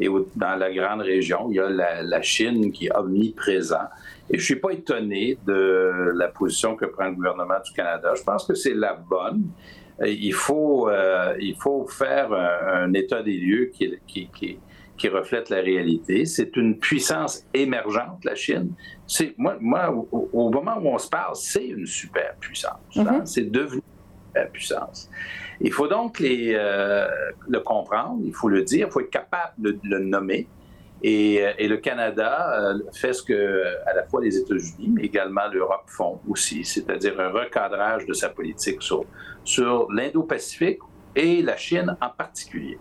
Et 0.00 0.08
dans 0.34 0.56
la 0.56 0.72
grande 0.72 1.02
région, 1.02 1.48
il 1.50 1.56
y 1.56 1.60
a 1.60 1.68
la, 1.68 2.22
Chine 2.22 2.72
qui 2.72 2.86
est 2.86 2.96
omniprésent. 2.96 3.84
Et 4.30 4.38
je 4.38 4.40
ne 4.40 4.44
suis 4.44 4.56
pas 4.56 4.70
étonné 4.70 5.36
de 5.46 6.12
la 6.14 6.28
position 6.28 6.74
que 6.74 6.86
prend 6.86 7.08
le 7.08 7.16
gouvernement 7.16 7.60
du 7.62 7.70
Canada. 7.72 8.14
Je 8.16 8.22
pense 8.22 8.46
que 8.46 8.54
c'est 8.54 8.72
la 8.72 8.94
bonne. 8.94 9.42
Il 10.06 10.32
faut, 10.32 10.88
euh, 10.88 11.34
il 11.38 11.54
faut 11.56 11.86
faire 11.86 12.32
un, 12.32 12.94
état 12.94 13.22
des 13.22 13.36
lieux 13.36 13.70
qui, 13.74 13.94
qui, 14.06 14.30
qui, 14.34 14.58
qui 14.96 15.08
reflète 15.08 15.50
la 15.50 15.60
réalité. 15.60 16.24
C'est 16.24 16.56
une 16.56 16.78
puissance 16.78 17.44
émergente, 17.52 18.24
la 18.24 18.34
Chine. 18.34 18.72
C'est 19.06 19.34
moi, 19.36 19.56
moi 19.60 19.90
au, 20.12 20.50
moment 20.50 20.76
où 20.80 20.88
on 20.88 20.98
se 20.98 21.08
parle, 21.08 21.34
c'est 21.34 21.66
une 21.66 21.86
super 21.86 22.34
puissance. 22.38 22.78
Hein. 22.96 23.04
Mm-hmm. 23.04 23.26
C'est 23.26 23.50
devenu 23.50 23.82
une 23.82 24.28
super 24.28 24.50
puissance. 24.50 25.10
Il 25.60 25.72
faut 25.72 25.88
donc 25.88 26.20
les, 26.20 26.52
euh, 26.54 27.06
le 27.48 27.60
comprendre, 27.60 28.20
il 28.24 28.32
faut 28.32 28.48
le 28.48 28.62
dire, 28.62 28.88
il 28.88 28.92
faut 28.92 29.00
être 29.00 29.10
capable 29.10 29.54
de, 29.58 29.78
le 29.82 29.98
nommer. 29.98 30.46
Et, 31.02 31.44
euh, 31.44 31.52
et, 31.58 31.68
le 31.68 31.76
Canada 31.76 32.54
euh, 32.58 32.78
fait 32.92 33.12
ce 33.12 33.22
que 33.22 33.62
à 33.86 33.94
la 33.94 34.04
fois 34.04 34.22
les 34.22 34.38
États-Unis, 34.38 34.90
mais 34.90 35.02
également 35.02 35.48
l'Europe 35.52 35.84
font 35.86 36.20
aussi, 36.28 36.64
c'est-à-dire 36.64 37.20
un 37.20 37.28
recadrage 37.28 38.06
de 38.06 38.14
sa 38.14 38.30
politique 38.30 38.80
sur, 38.80 39.04
sur 39.44 39.90
l'Indo-Pacifique 39.92 40.78
et 41.14 41.42
la 41.42 41.56
Chine 41.56 41.96
en 42.00 42.08
particulier. 42.08 42.78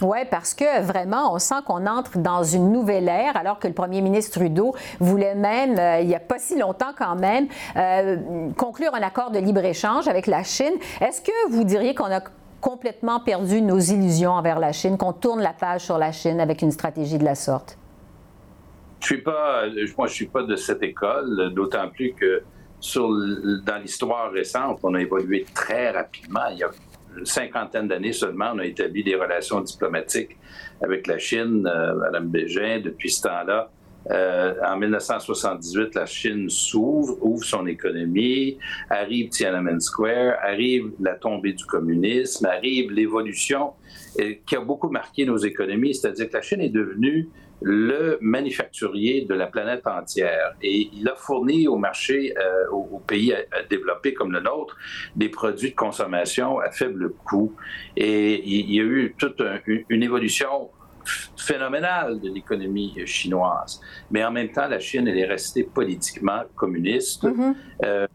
Oui, 0.00 0.18
parce 0.30 0.54
que 0.54 0.82
vraiment, 0.82 1.34
on 1.34 1.38
sent 1.40 1.56
qu'on 1.66 1.86
entre 1.86 2.18
dans 2.18 2.44
une 2.44 2.70
nouvelle 2.70 3.08
ère, 3.08 3.36
alors 3.36 3.58
que 3.58 3.66
le 3.66 3.74
premier 3.74 4.00
ministre 4.00 4.38
Trudeau 4.38 4.74
voulait 5.00 5.34
même, 5.34 5.76
euh, 5.76 6.00
il 6.00 6.06
n'y 6.06 6.14
a 6.14 6.20
pas 6.20 6.38
si 6.38 6.56
longtemps 6.56 6.92
quand 6.96 7.16
même, 7.16 7.48
euh, 7.76 8.50
conclure 8.56 8.94
un 8.94 9.02
accord 9.02 9.32
de 9.32 9.40
libre-échange 9.40 10.06
avec 10.06 10.28
la 10.28 10.44
Chine. 10.44 10.74
Est-ce 11.00 11.20
que 11.20 11.50
vous 11.50 11.64
diriez 11.64 11.96
qu'on 11.96 12.12
a 12.12 12.20
complètement 12.60 13.18
perdu 13.18 13.60
nos 13.60 13.78
illusions 13.78 14.32
envers 14.32 14.60
la 14.60 14.72
Chine, 14.72 14.96
qu'on 14.96 15.12
tourne 15.12 15.40
la 15.40 15.52
page 15.52 15.80
sur 15.82 15.98
la 15.98 16.12
Chine 16.12 16.38
avec 16.38 16.62
une 16.62 16.70
stratégie 16.70 17.18
de 17.18 17.24
la 17.24 17.34
sorte? 17.34 17.76
Je 19.00 19.06
suis 19.06 19.22
pas, 19.22 19.64
moi, 19.96 20.06
je 20.06 20.12
suis 20.12 20.26
pas 20.26 20.42
de 20.42 20.54
cette 20.54 20.82
école, 20.82 21.52
d'autant 21.54 21.88
plus 21.88 22.12
que 22.14 22.42
sur, 22.80 23.08
dans 23.08 23.80
l'histoire 23.80 24.30
récente, 24.30 24.78
on 24.84 24.94
a 24.94 25.00
évolué 25.00 25.44
très 25.54 25.90
rapidement. 25.90 26.46
Il 26.52 26.58
y 26.58 26.62
a 26.62 26.70
cinquantaine 27.24 27.88
d'années 27.88 28.12
seulement, 28.12 28.52
on 28.54 28.58
a 28.58 28.64
établi 28.64 29.02
des 29.04 29.14
relations 29.14 29.60
diplomatiques 29.60 30.36
avec 30.82 31.06
la 31.06 31.18
Chine, 31.18 31.66
euh, 31.66 31.94
Madame 31.94 32.28
Bégin. 32.28 32.80
Depuis 32.80 33.10
ce 33.10 33.22
temps-là, 33.22 33.70
euh, 34.10 34.54
en 34.64 34.76
1978, 34.76 35.94
la 35.94 36.06
Chine 36.06 36.48
s'ouvre, 36.48 37.18
ouvre 37.20 37.44
son 37.44 37.66
économie, 37.66 38.58
arrive 38.88 39.28
Tiananmen 39.30 39.80
Square, 39.80 40.36
arrive 40.42 40.92
la 41.00 41.14
tombée 41.14 41.52
du 41.52 41.64
communisme, 41.64 42.46
arrive 42.46 42.90
l'évolution 42.92 43.72
qui 44.46 44.56
a 44.56 44.60
beaucoup 44.60 44.88
marqué 44.88 45.24
nos 45.26 45.36
économies, 45.36 45.94
c'est-à-dire 45.94 46.28
que 46.28 46.32
la 46.34 46.42
Chine 46.42 46.60
est 46.60 46.70
devenue 46.70 47.28
le 47.60 48.18
manufacturier 48.20 49.24
de 49.24 49.34
la 49.34 49.46
planète 49.46 49.86
entière. 49.86 50.54
Et 50.62 50.90
il 50.92 51.08
a 51.08 51.14
fourni 51.16 51.68
au 51.68 51.76
marché, 51.76 52.34
euh, 52.38 52.70
aux, 52.70 52.98
pays 53.00 53.34
développés 53.70 54.14
comme 54.14 54.32
le 54.32 54.40
nôtre, 54.40 54.76
des 55.16 55.28
produits 55.28 55.70
de 55.70 55.74
consommation 55.74 56.60
à 56.60 56.70
faible 56.70 57.12
coût. 57.24 57.54
Et 57.96 58.42
il, 58.44 58.72
y 58.72 58.80
a 58.80 58.84
eu 58.84 59.14
toute 59.18 59.42
une 59.88 60.02
évolution 60.02 60.70
phénoménale 61.36 62.20
de 62.20 62.30
l'économie 62.30 62.94
chinoise. 63.06 63.80
Mais 64.10 64.24
en 64.24 64.30
même 64.30 64.50
temps, 64.50 64.68
la 64.68 64.78
Chine, 64.78 65.08
elle 65.08 65.18
est 65.18 65.26
restée 65.26 65.64
politiquement 65.64 66.42
communiste. 66.54 67.24
Mm-hmm. 67.24 67.54
euh, 67.84 68.06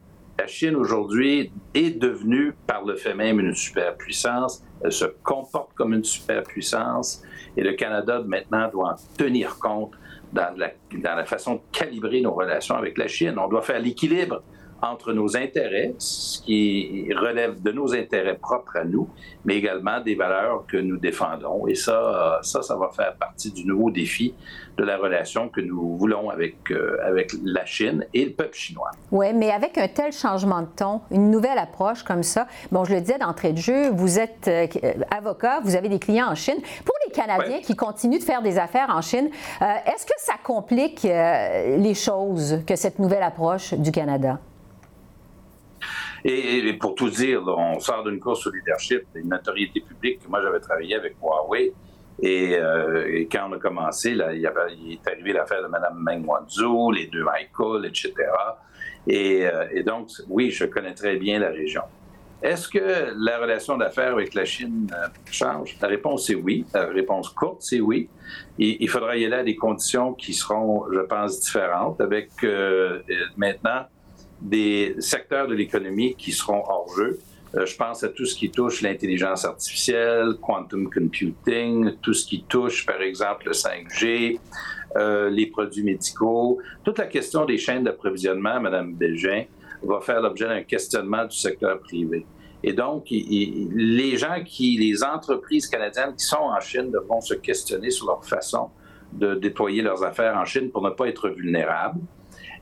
la 0.44 0.48
Chine 0.48 0.76
aujourd'hui 0.76 1.54
est 1.74 1.92
devenue 1.92 2.54
par 2.68 2.84
le 2.84 2.98
fait 2.98 3.14
même 3.14 3.40
une 3.40 3.56
superpuissance. 3.56 4.62
Elle 4.84 4.92
se 4.92 5.06
comporte 5.06 5.74
comme 5.74 5.94
une 5.94 6.04
superpuissance. 6.04 7.24
Et 7.56 7.64
le 7.64 7.72
Canada, 7.74 8.22
maintenant, 8.28 8.68
doit 8.70 8.90
en 8.90 8.96
tenir 9.18 9.58
compte 9.58 9.94
dans 10.34 10.54
la, 10.58 10.72
dans 10.92 11.16
la 11.16 11.24
façon 11.24 11.56
de 11.56 11.62
calibrer 11.72 12.20
nos 12.20 12.34
relations 12.34 12.76
avec 12.76 12.98
la 12.98 13.08
Chine. 13.08 13.36
On 13.38 13.48
doit 13.48 13.62
faire 13.62 13.80
l'équilibre 13.80 14.44
entre 14.84 15.14
nos 15.14 15.38
intérêts, 15.38 15.96
ce 15.98 16.42
qui 16.42 17.08
relève 17.16 17.62
de 17.62 17.72
nos 17.72 17.94
intérêts 17.96 18.36
propres 18.36 18.78
à 18.78 18.84
nous, 18.84 19.08
mais 19.46 19.56
également 19.56 20.02
des 20.02 20.16
valeurs 20.16 20.66
que 20.68 20.78
nous 20.78 20.98
défendons. 20.98 21.68
Et 21.68 21.76
ça, 21.76 22.40
ça, 22.44 22.62
ça 22.62 22.76
va 22.76 22.90
faire 22.90 23.16
partie 23.16 23.52
du 23.52 23.66
nouveau 23.66 23.90
défi 23.90 24.36
de 24.78 24.84
la 24.84 24.98
relation 24.98 25.50
que 25.50 25.62
nous 25.62 25.98
voulons 25.98 26.30
avec, 26.30 26.72
euh, 26.72 26.98
avec 27.04 27.32
la 27.44 27.66
Chine 27.66 28.06
et 28.14 28.26
le 28.26 28.32
peuple 28.32 28.56
chinois. 28.56 28.92
Oui, 29.12 29.34
mais 29.34 29.52
avec 29.52 29.78
un 29.78 29.88
tel 29.88 30.12
changement 30.12 30.62
de 30.62 30.68
ton, 30.76 31.02
une 31.12 31.30
nouvelle 31.30 31.58
approche 31.58 32.04
comme 32.04 32.24
ça, 32.24 32.48
bon, 32.72 32.84
je 32.84 32.94
le 32.94 33.02
disais 33.02 33.18
d'entrée 33.18 33.54
de 33.54 33.60
jeu, 33.60 33.90
vous 33.92 34.20
êtes 34.20 34.48
euh, 34.48 34.68
avocat, 35.12 35.60
vous 35.64 35.76
avez 35.76 35.90
des 35.90 36.00
clients 36.00 36.30
en 36.30 36.36
Chine. 36.36 36.58
Pour 36.84 36.96
les 37.06 37.14
Canadiens 37.14 37.62
qui 37.62 37.76
continuent 37.76 38.20
de 38.20 38.24
faire 38.24 38.42
des 38.42 38.58
affaires 38.58 38.90
en 38.90 39.02
Chine, 39.02 39.30
euh, 39.62 39.66
est-ce 39.86 40.06
que 40.06 40.14
ça 40.18 40.34
complique 40.44 41.04
les 41.04 41.94
choses 41.94 42.62
que 42.68 42.76
cette 42.76 43.00
nouvelle 43.00 43.24
approche 43.24 43.74
du 43.74 43.92
Canada? 43.92 44.40
Et, 46.26 46.74
pour 46.74 46.96
tout 46.96 47.10
dire, 47.10 47.44
on 47.46 47.80
sort 47.80 48.04
d'une 48.04 48.20
course 48.20 48.48
au 48.48 48.52
leadership, 48.52 49.04
une 49.16 49.30
notoriété 49.30 49.82
publique. 49.82 50.22
Moi, 50.30 50.42
j'avais 50.42 50.60
travaillé 50.60 50.96
avec 50.96 51.16
Huawei. 51.22 51.74
Euh, 52.24 53.08
et, 53.08 53.28
quand 53.28 53.50
on 53.50 53.54
a 53.54 53.60
commencé, 53.60 54.12
il, 54.12 54.22
est 54.22 55.08
arrivé 55.08 55.34
l'affaire 55.34 55.62
de 55.64 55.68
Mme 55.68 55.96
Meng 55.98 56.26
Wanzhou, 56.26 56.92
les 56.92 57.08
deux 57.08 57.24
Michael, 57.24 57.86
etc. 57.86 58.14
Et, 59.08 59.46
euh, 59.46 59.68
et, 59.74 59.84
donc, 59.84 60.10
oui, 60.30 60.50
je 60.52 60.66
connais 60.66 60.94
très 60.94 61.18
bien 61.18 61.40
la 61.40 61.50
région. 61.50 61.82
Est-ce 62.42 62.68
que 62.68 63.14
la 63.18 63.40
relation 63.40 63.78
d'affaires 63.78 64.14
avec 64.14 64.34
la 64.34 64.46
Chine 64.46 64.90
euh, 64.94 65.08
change? 65.30 65.76
La 65.82 65.90
réponse 65.90 66.30
est 66.30 66.36
oui. 66.36 66.66
La 66.74 66.86
réponse 66.86 67.30
courte, 67.30 67.62
c'est 67.62 67.82
oui. 67.82 68.10
Il 68.58 68.88
faudra 68.90 69.18
y 69.18 69.26
aller 69.26 69.36
à 69.36 69.44
des 69.44 69.56
conditions 69.56 70.14
qui 70.14 70.34
seront, 70.34 70.86
je 70.92 71.00
pense, 71.00 71.42
différentes, 71.42 72.00
avec 72.00 72.30
maintenant 73.36 73.88
des 74.44 74.96
secteurs 75.00 75.48
de 75.48 75.56
l'économie 75.56 76.16
qui 76.16 76.32
seront 76.32 76.64
hors 76.68 76.88
jeu. 76.96 77.20
Euh, 77.56 77.66
je 77.66 77.76
pense 77.76 78.04
à 78.04 78.10
tout 78.10 78.26
ce 78.26 78.36
qui 78.36 78.50
touche 78.50 78.82
l'intelligence 78.82 79.46
artificielle, 79.46 80.36
quantum 80.42 80.90
computing, 80.90 81.94
tout 82.02 82.14
ce 82.14 82.26
qui 82.26 82.44
touche, 82.44 82.86
par 82.86 83.02
exemple, 83.02 83.48
le 83.48 83.54
5G, 83.54 84.40
euh, 84.96 85.30
les 85.30 85.46
produits 85.46 85.84
médicaux. 85.84 86.60
Toute 86.84 87.00
la 87.00 87.06
question 87.06 87.46
des 87.46 87.58
chaînes 87.58 87.84
d'approvisionnement, 87.84 88.60
Madame 88.60 88.94
Bégin, 88.94 89.46
va 89.84 90.02
faire 90.02 90.22
l'objet 90.22 90.48
d'un 90.48 90.64
questionnement 90.64 91.26
du 91.26 91.36
secteur 91.36 91.80
privé. 91.80 92.26
Et 92.64 92.74
donc, 92.74 93.08
les 93.10 94.18
gens 94.18 94.42
qui, 94.46 94.78
les 94.78 95.04
entreprises 95.04 95.68
canadiennes 95.68 96.16
qui 96.16 96.26
sont 96.26 96.38
en 96.38 96.60
Chine 96.62 96.92
devront 96.92 97.20
se 97.20 97.34
questionner 97.34 97.92
sur 97.92 98.08
leur 98.08 98.26
façon 98.26 98.70
de 99.12 99.36
déployer 99.36 99.82
leurs 99.82 100.04
affaires 100.04 100.38
en 100.38 100.46
Chine 100.46 100.72
pour 100.72 100.82
ne 100.82 100.90
pas 100.90 101.08
être 101.08 101.30
vulnérables. 101.30 102.00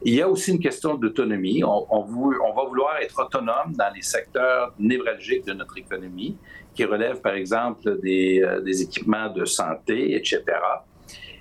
Il 0.03 0.15
y 0.15 0.22
a 0.22 0.27
aussi 0.27 0.51
une 0.51 0.60
question 0.60 0.96
d'autonomie. 0.96 1.63
On, 1.63 2.01
va 2.01 2.63
vouloir 2.63 2.98
être 2.98 3.24
autonome 3.24 3.74
dans 3.77 3.93
les 3.93 4.01
secteurs 4.01 4.74
névralgiques 4.79 5.46
de 5.46 5.53
notre 5.53 5.77
économie, 5.77 6.38
qui 6.74 6.86
relèvent 6.86 7.22
par 7.22 7.34
exemple 7.34 8.00
des, 8.01 8.41
euh, 8.41 8.65
équipements 8.65 9.29
de 9.29 9.46
santé, 9.46 10.15
etc. 10.15 10.43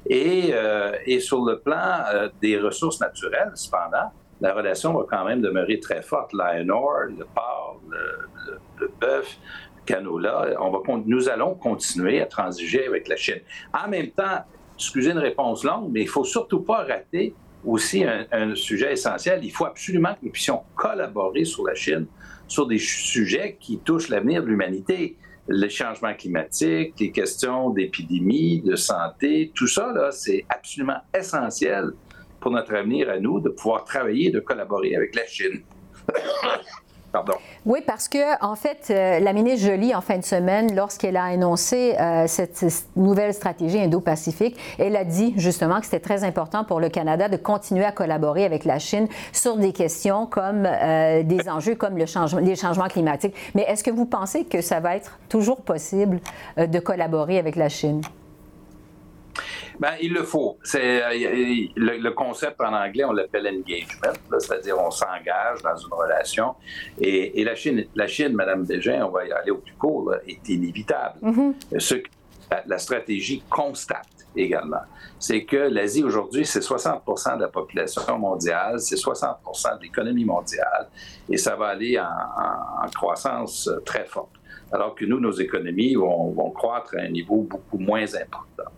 Et, 0.07 0.51
euh, 0.53 0.93
et 1.07 1.21
sur 1.21 1.43
le 1.45 1.59
plan 1.59 2.05
euh, 2.13 2.29
des 2.43 2.59
ressources 2.59 3.01
naturelles, 3.01 3.53
cependant, 3.55 4.13
la 4.41 4.53
relation 4.53 4.93
va 4.93 5.07
quand 5.09 5.25
même 5.25 5.41
demeurer 5.41 5.81
très 5.81 6.03
forte. 6.03 6.33
L'iron 6.35 7.07
le 7.09 7.25
porc, 7.35 7.81
le, 7.89 8.59
le, 8.79 8.91
bœuf, 9.01 9.39
canola, 9.87 10.57
on 10.61 10.71
va, 10.71 10.81
nous 11.07 11.29
allons 11.31 11.55
continuer 11.55 12.21
à 12.21 12.27
transiger 12.27 12.87
avec 12.87 13.09
la 13.09 13.17
Chine. 13.17 13.41
En 13.73 13.89
même 13.89 14.11
temps, 14.11 14.45
excusez 14.75 15.13
une 15.13 15.19
réponse 15.19 15.65
longue, 15.65 15.91
mais 15.91 16.03
il 16.03 16.09
faut 16.09 16.25
surtout 16.25 16.61
pas 16.61 16.85
rater 16.85 17.35
aussi 17.65 18.05
un, 18.05 18.55
sujet 18.55 18.93
essentiel. 18.93 19.41
Il 19.43 19.51
faut 19.51 19.67
absolument 19.67 20.15
que 20.15 20.25
nous 20.25 20.31
puissions 20.31 20.63
collaborer 20.75 21.45
sur 21.45 21.67
la 21.67 21.75
Chine 21.75 22.07
sur 22.49 22.67
des 22.67 22.79
sujets 22.79 23.57
qui 23.61 23.79
touchent 23.79 24.09
l'avenir 24.09 24.43
de 24.43 24.49
l'humanité. 24.49 25.17
Les 25.49 25.69
changements 25.69 26.15
climatiques, 26.15 26.95
les 26.99 27.11
questions 27.13 27.71
d'épidémie, 27.71 28.61
de 28.61 28.77
santé, 28.77 29.53
tout 29.55 29.67
ça, 29.67 29.93
là, 29.93 30.11
c'est 30.11 30.45
absolument 30.49 30.99
essentiel 31.17 31.93
pour 32.41 32.53
notre 32.53 32.75
avenir 32.75 33.11
à 33.11 33.19
nous 33.19 33.41
de 33.41 33.51
pouvoir 33.51 33.85
travailler 33.85 34.31
de 34.31 34.41
collaborer 34.41 34.97
avec 34.97 35.15
la 35.15 35.27
Chine. 35.27 35.63
Oui, 37.67 37.81
parce 37.87 38.09
que, 38.09 38.45
en 38.45 38.55
fait, 38.55 38.89
euh, 38.91 39.21
la 39.21 39.33
ministre 39.33 39.67
Jolie, 39.67 39.95
en 39.95 40.01
fin 40.01 40.19
de 40.19 40.25
semaine, 40.25 40.75
lorsqu'elle 40.75 41.17
a 41.17 41.25
annoncé 41.25 41.97
euh, 41.99 42.27
cette, 42.27 42.65
nouvelle 42.97 43.35
stratégie 43.35 43.81
Indo-Pacifique, 43.81 44.57
elle 44.79 44.97
a 44.97 45.05
dit 45.05 45.35
justement 45.37 45.81
que 45.81 45.87
c'était 45.87 46.01
très 46.01 46.25
important 46.25 46.65
pour 46.65 46.81
le 46.81 46.89
Canada 46.89 47.29
de 47.29 47.37
continuer 47.37 47.85
à 47.85 47.93
collaborer 47.93 48.45
avec 48.45 48.65
la 48.65 48.79
Chine 48.79 49.09
sur 49.33 49.57
des 49.57 49.73
questions 49.73 50.27
comme 50.27 50.67
euh, 50.67 51.23
des 51.23 51.49
enjeux 51.49 51.75
comme 51.75 51.99
le 51.99 52.07
changement, 52.07 52.41
les 52.41 52.57
changements 52.57 52.89
climatiques. 52.89 53.35
Mais 53.55 53.63
est-ce 53.63 53.85
que 53.85 53.91
vous 53.91 54.07
pensez 54.07 54.45
que 54.45 54.61
ça 54.61 54.81
va 54.81 54.97
être 54.97 55.19
toujours 55.29 55.63
possible 55.63 56.21
de 56.57 56.79
collaborer 56.79 57.39
avec 57.39 57.57
la 57.57 57.69
Chine? 57.69 58.03
Ben, 59.81 59.93
il 60.03 60.13
le 60.13 60.25
faut. 60.25 60.59
C'est 60.63 61.03
euh, 61.03 61.69
le, 61.75 62.11
concept 62.11 62.61
en 62.61 62.75
anglais, 62.75 63.05
on 63.05 63.13
l'appelle 63.13 63.49
engagement, 63.49 64.13
c'est-à-dire 64.39 64.79
on 64.79 64.91
s'engage 64.91 65.63
dans 65.65 65.75
une 65.75 65.93
relation. 65.95 66.55
Et, 67.01 67.43
la 67.43 67.55
Chine, 67.55 67.87
la 67.95 68.07
Chine, 68.07 68.35
Madame 68.35 68.65
Bégin, 68.65 69.07
on 69.07 69.11
va 69.11 69.25
y 69.25 69.33
aller 69.33 69.51
au 69.51 69.57
plus 69.57 69.73
court, 69.73 70.15
est 70.29 70.47
inévitable. 70.51 71.19
Mm-hmm. 71.23 71.81
Ce 71.81 71.95
que 71.95 72.11
la, 72.67 72.77
stratégie 72.77 73.43
constate 73.49 74.07
également, 74.37 74.83
c'est 75.19 75.45
que 75.45 75.57
l'Asie 75.57 76.05
aujourd'hui, 76.05 76.45
c'est 76.45 76.61
60% 76.61 77.37
de 77.37 77.43
la 77.43 77.49
population 77.49 78.19
mondiale, 78.19 78.81
c'est 78.81 78.97
60% 78.97 79.79
de 79.79 79.83
l'économie 79.83 80.27
mondiale, 80.27 80.89
et 81.31 81.39
ça 81.39 81.57
va 81.57 81.69
aller 81.69 81.99
en, 81.99 82.91
croissance 82.95 83.71
très 83.87 84.05
forte. 84.05 84.33
Alors 84.73 84.95
que 84.95 85.07
nous, 85.07 85.21
nos 85.21 85.33
économies 85.33 85.95
vont, 85.95 86.33
vont 86.33 86.51
croître 86.51 86.95
à 86.99 87.01
un 87.01 87.09
niveau 87.09 87.37
beaucoup 87.37 87.79
moins 87.79 88.15
important. 88.15 88.71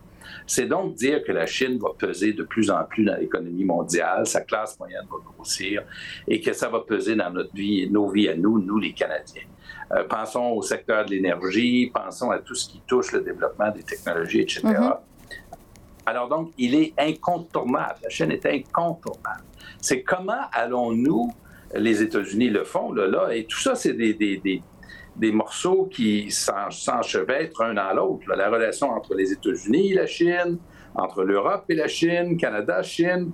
C'est 0.47 0.67
donc 0.67 0.95
dire 0.95 1.23
que 1.23 1.31
la 1.31 1.45
Chine 1.45 1.77
va 1.79 1.89
peser 1.97 2.33
de 2.33 2.43
plus 2.43 2.69
en 2.69 2.83
plus 2.83 3.05
dans 3.05 3.15
l'économie 3.15 3.63
mondiale, 3.63 4.25
sa 4.27 4.41
classe 4.41 4.77
moyenne 4.79 5.05
va 5.09 5.17
grossir 5.23 5.83
et 6.27 6.41
que 6.41 6.53
ça 6.53 6.69
va 6.69 6.81
peser 6.81 7.15
dans 7.15 7.31
notre 7.31 7.53
vie, 7.53 7.89
nos 7.89 8.09
vies 8.09 8.29
à 8.29 8.35
nous, 8.35 8.59
nous 8.59 8.79
les 8.79 8.93
Canadiens. 8.93 9.43
Euh, 9.91 10.03
pensons 10.07 10.51
au 10.51 10.61
secteur 10.61 11.05
de 11.05 11.11
l'énergie, 11.11 11.91
pensons 11.93 12.31
à 12.31 12.39
tout 12.39 12.55
ce 12.55 12.69
qui 12.69 12.81
touche 12.87 13.11
le 13.11 13.21
développement 13.21 13.71
des 13.71 13.83
technologies, 13.83 14.41
etc. 14.41 14.61
Mm-hmm. 14.63 14.97
Alors 16.05 16.27
donc, 16.27 16.51
il 16.57 16.75
est 16.75 16.93
incontournable. 16.97 17.95
La 18.03 18.09
Chine 18.09 18.31
est 18.31 18.45
incontournable. 18.45 19.43
C'est 19.79 20.03
comment 20.03 20.41
allons-nous, 20.51 21.31
les 21.75 22.01
États-Unis 22.01 22.49
le 22.49 22.63
font, 22.63 22.91
là, 22.91 23.07
là, 23.07 23.35
et 23.35 23.45
tout 23.45 23.59
ça, 23.59 23.75
c'est 23.75 23.93
des, 23.93 24.13
des, 24.13 24.37
des 24.37 24.61
morceaux 25.31 25.85
qui 25.85 26.31
s'enchevêtrent 26.31 27.61
un 27.61 27.73
dans 27.73 27.93
l'autre. 27.93 28.27
La 28.35 28.49
relation 28.49 28.89
entre 28.89 29.15
les 29.15 29.31
États-Unis 29.31 29.91
et 29.91 29.95
la 29.95 30.07
Chine, 30.07 30.57
entre 30.95 31.23
l'Europe 31.23 31.65
et 31.69 31.75
la 31.75 31.87
Chine, 31.87 32.37
Canada, 32.37 32.81
Chine. 32.83 33.31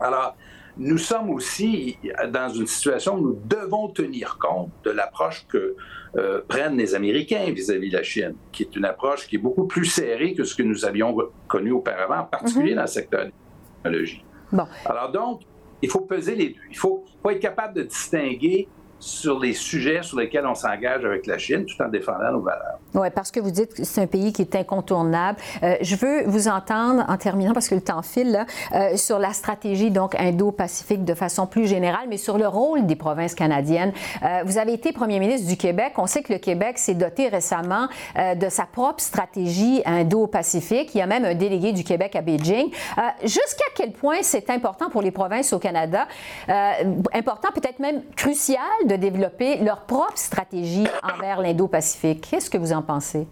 Alors, 0.00 0.36
nous 0.76 0.98
sommes 0.98 1.30
aussi 1.30 1.98
dans 2.32 2.48
une 2.48 2.66
situation 2.66 3.16
où 3.16 3.20
nous 3.20 3.38
devons 3.44 3.88
tenir 3.88 4.38
compte 4.40 4.70
de 4.84 4.90
l'approche 4.90 5.44
que 5.48 5.74
euh, 6.16 6.40
prennent 6.46 6.76
les 6.76 6.94
Américains 6.94 7.50
vis-à-vis 7.50 7.90
de 7.90 7.96
la 7.96 8.02
Chine, 8.02 8.34
qui 8.52 8.62
est 8.62 8.76
une 8.76 8.84
approche 8.84 9.26
qui 9.26 9.36
est 9.36 9.40
beaucoup 9.40 9.66
plus 9.66 9.86
serrée 9.86 10.34
que 10.34 10.44
ce 10.44 10.54
que 10.54 10.62
nous 10.62 10.84
avions 10.84 11.16
connu 11.48 11.72
auparavant, 11.72 12.20
en 12.20 12.24
particulier 12.24 12.72
mm-hmm. 12.72 12.76
dans 12.76 12.82
le 12.82 12.86
secteur 12.86 13.20
de 13.20 13.26
la 13.26 13.32
technologie. 13.82 14.24
Bon. 14.52 14.66
Alors 14.86 15.10
donc, 15.10 15.42
il 15.82 15.90
faut 15.90 16.00
peser 16.00 16.34
les 16.34 16.50
deux. 16.50 16.60
Il 16.70 16.78
faut, 16.78 17.04
faut 17.22 17.30
être 17.30 17.40
capable 17.40 17.74
de 17.74 17.82
distinguer 17.82 18.68
sur 19.00 19.38
les 19.38 19.54
sujets 19.54 20.02
sur 20.02 20.18
lesquels 20.18 20.46
on 20.46 20.54
s'engage 20.54 21.04
avec 21.04 21.26
la 21.26 21.38
Chine 21.38 21.64
tout 21.66 21.80
en 21.82 21.88
défendant 21.88 22.32
nos 22.32 22.40
valeurs. 22.40 22.78
Oui, 22.94 23.08
parce 23.14 23.30
que 23.30 23.38
vous 23.40 23.50
dites 23.50 23.74
que 23.74 23.84
c'est 23.84 24.00
un 24.00 24.06
pays 24.06 24.32
qui 24.32 24.42
est 24.42 24.56
incontournable. 24.56 25.38
Euh, 25.62 25.76
je 25.80 25.94
veux 25.94 26.24
vous 26.26 26.48
entendre, 26.48 27.04
en 27.08 27.16
terminant, 27.16 27.52
parce 27.52 27.68
que 27.68 27.74
le 27.74 27.80
temps 27.80 28.02
file, 28.02 28.32
là, 28.32 28.46
euh, 28.74 28.96
sur 28.96 29.18
la 29.18 29.32
stratégie 29.32 29.90
donc 29.90 30.14
indo-pacifique 30.18 31.04
de 31.04 31.14
façon 31.14 31.46
plus 31.46 31.66
générale, 31.66 32.06
mais 32.08 32.16
sur 32.16 32.38
le 32.38 32.48
rôle 32.48 32.86
des 32.86 32.96
provinces 32.96 33.34
canadiennes. 33.34 33.92
Euh, 34.22 34.42
vous 34.44 34.58
avez 34.58 34.72
été 34.72 34.92
premier 34.92 35.20
ministre 35.20 35.46
du 35.48 35.56
Québec. 35.56 35.92
On 35.96 36.06
sait 36.06 36.22
que 36.22 36.32
le 36.32 36.38
Québec 36.38 36.78
s'est 36.78 36.94
doté 36.94 37.28
récemment 37.28 37.88
de 38.16 38.48
sa 38.48 38.64
propre 38.64 39.00
stratégie 39.00 39.82
indo-pacifique. 39.84 40.94
Il 40.94 40.98
y 40.98 41.00
a 41.02 41.06
même 41.06 41.24
un 41.24 41.34
délégué 41.34 41.72
du 41.72 41.84
Québec 41.84 42.16
à 42.16 42.22
Beijing. 42.22 42.70
Jusqu'à 43.22 43.64
quel 43.74 43.92
point 43.92 44.18
c'est 44.22 44.50
important 44.50 44.90
pour 44.90 45.02
les 45.02 45.10
provinces 45.10 45.52
au 45.52 45.58
Canada, 45.58 46.06
important 46.48 47.48
peut-être 47.54 47.78
même 47.78 48.02
crucial 48.16 48.58
de 48.88 48.96
développer 48.96 49.58
leur 49.58 49.82
propre 49.82 50.18
stratégie 50.18 50.86
envers 51.02 51.40
l'Indo-Pacifique. 51.40 52.26
Qu'est-ce 52.28 52.50
que 52.50 52.58
vous 52.58 52.72
en 52.72 52.82
pensez? 52.82 53.28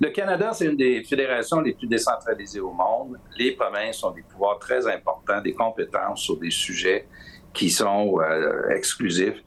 Le 0.00 0.10
Canada, 0.10 0.52
c'est 0.52 0.66
une 0.66 0.76
des 0.76 1.02
fédérations 1.04 1.60
les 1.60 1.74
plus 1.74 1.86
décentralisées 1.86 2.60
au 2.60 2.72
monde. 2.72 3.18
Les 3.36 3.52
provinces 3.52 4.02
ont 4.04 4.10
des 4.10 4.22
pouvoirs 4.22 4.58
très 4.58 4.86
importants, 4.86 5.40
des 5.40 5.52
compétences 5.52 6.20
sur 6.20 6.36
des 6.38 6.50
sujets 6.50 7.06
qui 7.54 7.68
sont 7.68 8.18
euh, 8.20 8.70
exclusifs, 8.70 9.42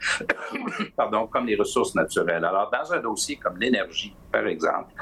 pardon, 0.96 1.28
comme 1.28 1.48
les 1.48 1.56
ressources 1.56 1.96
naturelles. 1.96 2.46
Alors, 2.46 2.70
dans 2.72 2.94
un 2.94 3.00
dossier 3.00 3.38
comme 3.38 3.58
l'énergie, 3.58 4.16
par 4.32 4.46
exemple, 4.46 4.94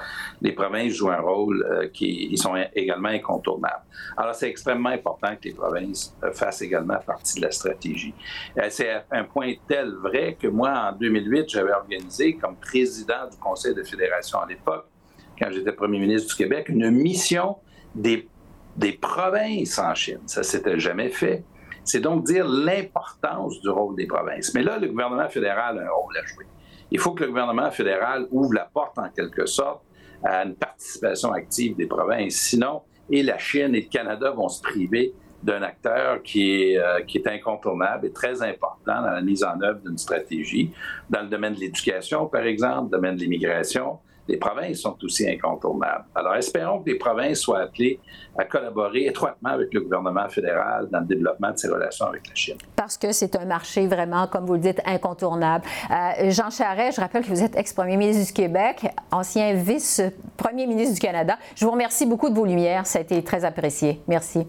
les 0.42 0.54
provinces 0.54 0.94
jouent 0.94 1.12
un 1.12 1.20
rôle 1.20 1.66
euh, 1.70 1.88
qui 1.90 2.30
ils 2.32 2.38
sont 2.38 2.56
également 2.74 3.10
incontournables. 3.10 3.84
Alors, 4.16 4.34
c'est 4.34 4.50
extrêmement 4.50 4.90
important 4.90 5.36
que 5.36 5.50
les 5.50 5.54
provinces 5.54 6.16
euh, 6.24 6.32
fassent 6.32 6.62
également 6.62 6.98
partie 7.06 7.40
de 7.40 7.46
la 7.46 7.52
stratégie. 7.52 8.14
c'est 8.70 9.04
un 9.12 9.26
point 9.26 9.54
tel 9.68 9.94
vrai 9.96 10.38
que 10.40 10.48
moi, 10.48 10.92
en 10.92 10.98
2008, 10.98 11.50
j'avais 11.50 11.74
organisé, 11.74 12.36
comme 12.36 12.56
président 12.56 13.28
du 13.30 13.38
Conseil 13.38 13.74
de 13.74 13.84
fédération 13.84 14.40
à 14.40 14.48
l'époque, 14.48 14.86
quand 15.38 15.52
j'étais 15.52 15.74
premier 15.74 16.00
ministre 16.00 16.30
du 16.30 16.36
Québec, 16.36 16.70
une 16.70 16.90
mission 16.92 17.58
des, 17.96 18.30
des 18.78 18.94
provinces 18.94 19.78
en 19.78 19.94
Chine. 19.94 20.22
Ça 20.26 20.44
s'était 20.44 20.80
jamais 20.80 21.10
fait. 21.10 21.44
C'est 21.84 22.00
donc 22.00 22.26
dire 22.26 22.48
l'importance 22.48 23.60
du 23.62 23.70
rôle 23.70 23.96
des 23.96 24.08
provinces. 24.08 24.54
Mais 24.54 24.64
là, 24.64 24.78
le 24.78 24.88
gouvernement 24.88 25.30
fédéral 25.30 25.80
a 25.80 25.82
un 25.82 25.90
rôle 25.90 26.18
à 26.18 26.26
jouer. 26.26 26.46
Il 26.92 27.00
faut 27.00 27.12
que 27.12 27.24
le 27.24 27.30
gouvernement 27.30 27.72
fédéral 27.72 28.28
ouvre 28.32 28.54
la 28.54 28.70
porte, 28.72 28.98
en 28.98 29.10
quelque 29.10 29.46
sorte, 29.46 29.84
à 30.24 30.44
une 30.44 30.56
participation 30.56 31.34
active 31.34 31.76
des 31.76 31.88
provinces. 31.88 32.36
Sinon, 32.36 32.84
et 33.10 33.24
la 33.24 33.38
Chine 33.38 33.76
et 33.76 33.82
le 33.82 33.90
Canada 33.90 34.32
vont 34.32 34.48
se 34.48 34.62
priver 34.62 35.14
d'un 35.44 35.62
acteur 35.62 36.24
qui 36.24 36.62
est, 36.62 36.78
euh, 36.78 37.02
qui 37.02 37.18
est 37.18 37.28
incontournable 37.28 38.08
et 38.08 38.12
très 38.12 38.42
important 38.42 39.02
dans 39.02 39.12
la 39.12 39.22
mise 39.22 39.44
en 39.44 39.62
œuvre 39.62 39.82
d'une 39.82 39.98
stratégie, 39.98 40.72
dans 41.10 41.22
le 41.22 41.28
domaine 41.28 41.54
de 41.54 41.60
l'éducation, 41.60 42.28
par 42.28 42.44
exemple, 42.44 42.92
le 42.92 42.98
domaine 42.98 43.16
de 43.16 43.22
l'immigration, 43.22 44.00
les 44.28 44.38
provinces 44.38 44.80
sont 44.80 44.98
aussi 45.04 45.30
incontournables. 45.30 46.06
Alors, 46.16 46.36
espérons 46.36 46.82
que 46.82 46.90
les 46.90 46.98
provinces 46.98 47.40
soient 47.40 47.62
appelées 47.62 48.00
à 48.38 48.46
collaborer 48.46 49.06
étroitement 49.06 49.50
avec 49.50 49.74
le 49.74 49.82
gouvernement 49.82 50.28
fédéral 50.30 50.88
dans 50.92 51.00
le 51.02 51.06
développement 51.06 51.52
de 51.52 51.58
ces 51.58 51.68
relations 51.68 52.06
avec 52.08 52.28
la 52.28 52.36
Chine. 52.36 52.58
Parce 52.76 52.98
que 52.98 53.12
c'est 53.12 53.36
un 53.36 53.46
marché 53.46 53.88
vraiment, 53.88 54.28
comme 54.28 54.46
vous 54.46 54.54
le 54.54 54.60
dites, 54.60 54.82
incontournable. 54.86 55.66
Euh, 55.92 56.32
Jean 56.32 56.50
Charest, 56.50 56.98
je 56.98 57.02
rappelle 57.02 57.24
que 57.24 57.30
vous 57.30 57.44
êtes 57.44 57.56
ex-premier 57.56 57.98
ministre 57.98 58.26
du 58.28 58.34
Québec, 58.34 58.88
ancien 59.12 59.54
vice-premier 59.54 60.68
ministre 60.68 60.96
du 60.96 61.00
Canada. 61.02 61.38
Je 61.56 61.66
vous 61.66 61.72
remercie 61.72 62.06
beaucoup 62.06 62.30
de 62.30 62.36
vos 62.36 62.46
lumières. 62.46 62.88
Ça 62.88 63.00
a 63.00 63.02
été 63.02 63.22
très 63.24 63.46
apprécié. 63.46 64.02
Merci. 64.08 64.48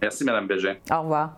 Merci, 0.00 0.24
Mme 0.24 0.46
Bégin. 0.46 0.76
Au 0.90 1.02
revoir. 1.02 1.36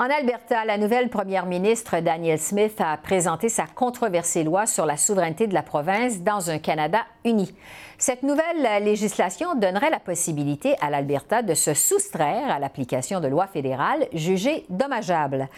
En 0.00 0.04
Alberta, 0.04 0.64
la 0.64 0.78
nouvelle 0.78 1.10
première 1.10 1.44
ministre 1.44 1.98
Danielle 1.98 2.38
Smith 2.38 2.80
a 2.80 2.96
présenté 2.98 3.48
sa 3.48 3.66
controversée 3.66 4.44
loi 4.44 4.64
sur 4.64 4.86
la 4.86 4.96
souveraineté 4.96 5.48
de 5.48 5.54
la 5.54 5.64
province 5.64 6.20
dans 6.20 6.50
un 6.50 6.60
Canada 6.60 7.00
uni. 7.24 7.52
Cette 7.98 8.22
nouvelle 8.22 8.84
législation 8.84 9.56
donnerait 9.56 9.90
la 9.90 9.98
possibilité 9.98 10.76
à 10.80 10.90
l'Alberta 10.90 11.42
de 11.42 11.52
se 11.52 11.74
soustraire 11.74 12.48
à 12.48 12.60
l'application 12.60 13.18
de 13.18 13.26
lois 13.26 13.48
fédérales 13.48 14.06
jugées 14.12 14.66
dommageables. 14.68 15.48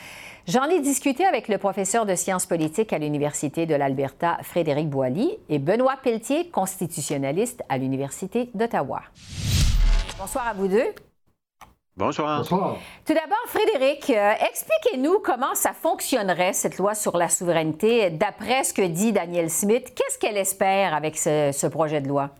J'en 0.48 0.64
ai 0.70 0.80
discuté 0.80 1.26
avec 1.26 1.48
le 1.48 1.58
professeur 1.58 2.06
de 2.06 2.14
sciences 2.14 2.46
politiques 2.46 2.94
à 2.94 2.98
l'Université 2.98 3.66
de 3.66 3.74
l'Alberta, 3.74 4.38
Frédéric 4.40 4.88
Boilly, 4.88 5.36
et 5.50 5.58
Benoît 5.58 5.98
Pelletier, 6.02 6.48
constitutionnaliste 6.48 7.62
à 7.68 7.76
l'Université 7.76 8.48
d'Ottawa. 8.54 9.02
Bonsoir 10.18 10.48
à 10.48 10.54
vous 10.54 10.68
deux. 10.68 10.94
Bonsoir. 12.00 12.78
Tout 13.04 13.12
d'abord, 13.12 13.44
Frédéric, 13.46 14.08
euh, 14.08 14.32
expliquez-nous 14.48 15.18
comment 15.22 15.54
ça 15.54 15.74
fonctionnerait, 15.74 16.54
cette 16.54 16.78
loi 16.78 16.94
sur 16.94 17.18
la 17.18 17.28
souveraineté, 17.28 18.08
d'après 18.08 18.64
ce 18.64 18.72
que 18.72 18.82
dit 18.82 19.12
Daniel 19.12 19.50
Smith. 19.50 19.92
Qu'est-ce 19.94 20.18
qu'elle 20.18 20.38
espère 20.38 20.94
avec 20.94 21.18
ce 21.18 21.66
projet 21.66 22.00
de 22.00 22.08
loi? 22.08 22.30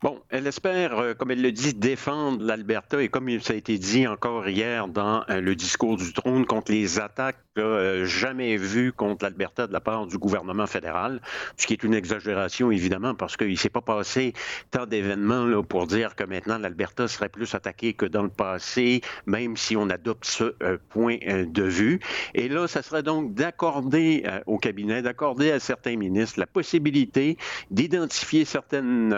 Bon, 0.00 0.22
elle 0.28 0.46
espère, 0.46 0.96
euh, 1.00 1.14
comme 1.14 1.32
elle 1.32 1.42
le 1.42 1.50
dit, 1.50 1.74
défendre 1.74 2.44
l'Alberta 2.44 3.02
et 3.02 3.08
comme 3.08 3.28
ça 3.40 3.54
a 3.54 3.56
été 3.56 3.78
dit 3.78 4.06
encore 4.06 4.48
hier 4.48 4.86
dans 4.86 5.24
euh, 5.28 5.40
le 5.40 5.56
discours 5.56 5.96
du 5.96 6.12
trône 6.12 6.46
contre 6.46 6.70
les 6.70 7.00
attaques 7.00 7.42
euh, 7.58 8.04
jamais 8.04 8.56
vues 8.56 8.92
contre 8.92 9.24
l'Alberta 9.24 9.66
de 9.66 9.72
la 9.72 9.80
part 9.80 10.06
du 10.06 10.16
gouvernement 10.16 10.68
fédéral, 10.68 11.20
ce 11.56 11.66
qui 11.66 11.72
est 11.72 11.82
une 11.82 11.94
exagération 11.94 12.70
évidemment 12.70 13.16
parce 13.16 13.36
qu'il 13.36 13.50
ne 13.50 13.56
s'est 13.56 13.70
pas 13.70 13.80
passé 13.80 14.34
tant 14.70 14.86
d'événements 14.86 15.64
pour 15.64 15.88
dire 15.88 16.14
que 16.14 16.22
maintenant 16.22 16.58
l'Alberta 16.58 17.08
serait 17.08 17.28
plus 17.28 17.52
attaquée 17.56 17.92
que 17.92 18.06
dans 18.06 18.22
le 18.22 18.28
passé, 18.28 19.00
même 19.26 19.56
si 19.56 19.76
on 19.76 19.90
adopte 19.90 20.26
ce 20.26 20.54
point 20.90 21.16
de 21.26 21.62
vue. 21.64 21.98
Et 22.34 22.48
là, 22.48 22.68
ça 22.68 22.82
serait 22.82 23.02
donc 23.02 23.34
d'accorder 23.34 24.22
au 24.46 24.58
cabinet, 24.58 25.02
d'accorder 25.02 25.50
à 25.50 25.58
certains 25.58 25.96
ministres 25.96 26.38
la 26.38 26.46
possibilité 26.46 27.36
d'identifier 27.72 28.44
certaines 28.44 29.10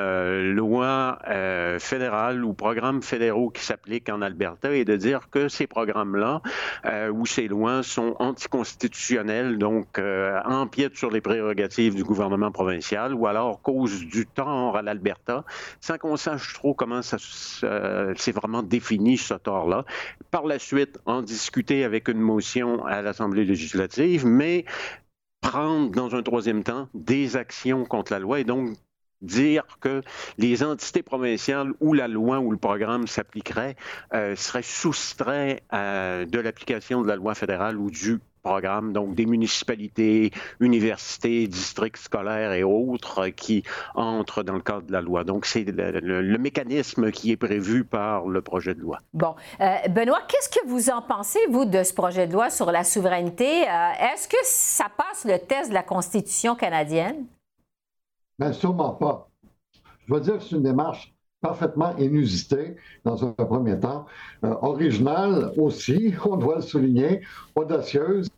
lois 0.52 0.69
lois 0.70 1.18
euh, 1.28 1.80
fédérales 1.80 2.44
ou 2.44 2.54
programmes 2.54 3.02
fédéraux 3.02 3.50
qui 3.50 3.62
s'appliquent 3.62 4.08
en 4.08 4.22
Alberta 4.22 4.72
et 4.72 4.84
de 4.84 4.94
dire 4.94 5.28
que 5.30 5.48
ces 5.48 5.66
programmes-là 5.66 6.42
euh, 6.84 7.10
ou 7.10 7.26
ces 7.26 7.48
lois 7.48 7.82
sont 7.82 8.14
anticonstitutionnels, 8.20 9.58
donc 9.58 9.98
euh, 9.98 10.40
empiètent 10.44 10.96
sur 10.96 11.10
les 11.10 11.20
prérogatives 11.20 11.96
du 11.96 12.04
gouvernement 12.04 12.52
provincial 12.52 13.14
ou 13.14 13.26
alors 13.26 13.60
causent 13.62 14.06
du 14.06 14.26
tort 14.26 14.76
à 14.76 14.82
l'Alberta, 14.82 15.44
sans 15.80 15.98
qu'on 15.98 16.16
sache 16.16 16.54
trop 16.54 16.72
comment 16.72 17.02
ça 17.02 17.18
s'est 17.18 18.32
vraiment 18.32 18.62
défini 18.62 19.18
ce 19.18 19.34
tort-là. 19.34 19.84
Par 20.30 20.46
la 20.46 20.60
suite, 20.60 21.00
en 21.04 21.22
discuter 21.22 21.82
avec 21.82 22.08
une 22.08 22.20
motion 22.20 22.84
à 22.86 23.02
l'Assemblée 23.02 23.44
législative, 23.44 24.24
mais 24.24 24.64
prendre 25.40 25.90
dans 25.90 26.14
un 26.14 26.22
troisième 26.22 26.62
temps 26.62 26.88
des 26.94 27.36
actions 27.36 27.84
contre 27.84 28.12
la 28.12 28.20
loi 28.20 28.38
et 28.40 28.44
donc 28.44 28.76
dire 29.22 29.64
que 29.80 30.02
les 30.38 30.62
entités 30.62 31.02
provinciales 31.02 31.72
où 31.80 31.92
la 31.92 32.08
loi 32.08 32.40
ou 32.40 32.50
le 32.50 32.58
programme 32.58 33.06
s'appliquerait 33.06 33.76
euh, 34.14 34.36
seraient 34.36 34.62
soustraits 34.62 35.62
euh, 35.72 36.24
de 36.24 36.38
l'application 36.38 37.02
de 37.02 37.08
la 37.08 37.16
loi 37.16 37.34
fédérale 37.34 37.76
ou 37.76 37.90
du 37.90 38.18
programme, 38.42 38.94
donc 38.94 39.14
des 39.14 39.26
municipalités, 39.26 40.30
universités, 40.60 41.46
districts 41.46 41.98
scolaires 41.98 42.52
et 42.52 42.62
autres 42.62 43.28
qui 43.28 43.62
entrent 43.94 44.42
dans 44.42 44.54
le 44.54 44.62
cadre 44.62 44.86
de 44.86 44.92
la 44.92 45.02
loi. 45.02 45.24
Donc, 45.24 45.44
c'est 45.44 45.62
le, 45.64 46.38
mécanisme 46.38 47.10
qui 47.10 47.32
est 47.32 47.36
prévu 47.36 47.84
par 47.84 48.26
le 48.26 48.40
projet 48.40 48.74
de 48.74 48.80
loi. 48.80 49.00
Bon. 49.12 49.34
Euh, 49.60 49.76
Benoît, 49.90 50.22
qu'est-ce 50.26 50.48
que 50.48 50.66
vous 50.66 50.88
en 50.88 51.02
pensez, 51.02 51.38
vous, 51.50 51.66
de 51.66 51.82
ce 51.82 51.92
projet 51.92 52.26
de 52.26 52.32
loi 52.32 52.48
sur 52.48 52.72
la 52.72 52.82
souveraineté? 52.82 53.44
Est-ce 53.44 54.26
que 54.26 54.38
ça 54.42 54.86
passe 54.96 55.26
le 55.26 55.38
test 55.38 55.68
de 55.68 55.74
la 55.74 55.82
Constitution 55.82 56.54
canadienne? 56.54 57.26
Bien, 58.40 58.54
sûrement 58.54 58.94
pas. 58.94 59.28
Je 60.06 60.14
veux 60.14 60.20
dire 60.20 60.38
que 60.38 60.44
c'est 60.44 60.56
une 60.56 60.62
démarche 60.62 61.14
parfaitement 61.42 61.94
inusitée 61.98 62.76
dans 63.04 63.22
un 63.22 63.32
premier 63.32 63.78
temps, 63.78 64.06
euh, 64.44 64.54
originale 64.62 65.52
aussi, 65.58 66.14
on 66.24 66.36
doit 66.36 66.56
le 66.56 66.62
souligner, 66.62 67.20
audacieuse, 67.54 68.30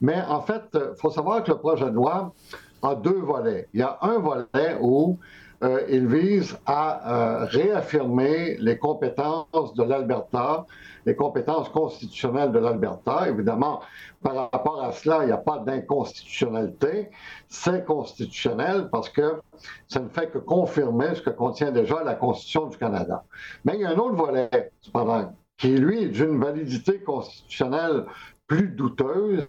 mais 0.00 0.20
en 0.22 0.42
fait, 0.42 0.62
il 0.74 0.80
euh, 0.80 0.94
faut 0.96 1.10
savoir 1.10 1.44
que 1.44 1.52
le 1.52 1.58
projet 1.58 1.84
de 1.84 1.90
loi 1.94 2.34
a 2.82 2.96
deux 2.96 3.20
volets. 3.20 3.68
Il 3.72 3.80
y 3.80 3.82
a 3.84 3.96
un 4.02 4.18
volet 4.18 4.76
où 4.80 5.20
euh, 5.64 5.82
il 5.88 6.06
vise 6.06 6.58
à 6.66 7.42
euh, 7.42 7.44
réaffirmer 7.46 8.56
les 8.58 8.76
compétences 8.76 9.72
de 9.74 9.82
l'Alberta, 9.82 10.66
les 11.06 11.16
compétences 11.16 11.70
constitutionnelles 11.70 12.52
de 12.52 12.58
l'Alberta. 12.58 13.28
Évidemment, 13.28 13.80
par 14.22 14.50
rapport 14.52 14.84
à 14.84 14.92
cela, 14.92 15.22
il 15.22 15.26
n'y 15.26 15.32
a 15.32 15.38
pas 15.38 15.58
d'inconstitutionnalité. 15.58 17.08
C'est 17.48 17.86
constitutionnel 17.86 18.88
parce 18.92 19.08
que 19.08 19.40
ça 19.88 20.00
ne 20.00 20.08
fait 20.08 20.30
que 20.30 20.38
confirmer 20.38 21.14
ce 21.14 21.22
que 21.22 21.30
contient 21.30 21.72
déjà 21.72 22.04
la 22.04 22.14
Constitution 22.14 22.66
du 22.66 22.76
Canada. 22.76 23.24
Mais 23.64 23.74
il 23.76 23.80
y 23.80 23.84
a 23.86 23.90
un 23.90 23.96
autre 23.96 24.16
volet, 24.16 24.70
cependant, 24.82 25.34
qui, 25.56 25.78
lui, 25.78 26.02
est 26.02 26.08
d'une 26.08 26.38
validité 26.38 26.98
constitutionnelle 26.98 28.04
plus 28.46 28.68
douteuse, 28.68 29.46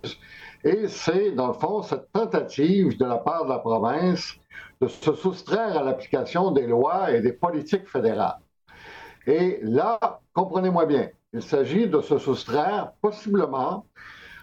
et 0.63 0.87
c'est, 0.87 1.31
dans 1.31 1.47
le 1.47 1.53
fond, 1.53 1.83
cette 1.83 2.11
tentative 2.13 2.97
de 2.97 3.05
la 3.05 3.17
part 3.17 3.43
de 3.43 3.49
la 3.49 3.59
province 3.59 4.35
de 4.81 4.87
se 4.87 5.13
soustraire 5.13 5.77
à 5.77 5.83
l'application 5.83 6.51
des 6.51 6.67
lois 6.67 7.11
et 7.11 7.21
des 7.21 7.33
politiques 7.33 7.87
fédérales. 7.87 8.39
Et 9.27 9.59
là, 9.63 9.99
comprenez-moi 10.33 10.85
bien, 10.85 11.09
il 11.33 11.41
s'agit 11.41 11.87
de 11.87 12.01
se 12.01 12.17
soustraire 12.17 12.91
possiblement 13.01 13.85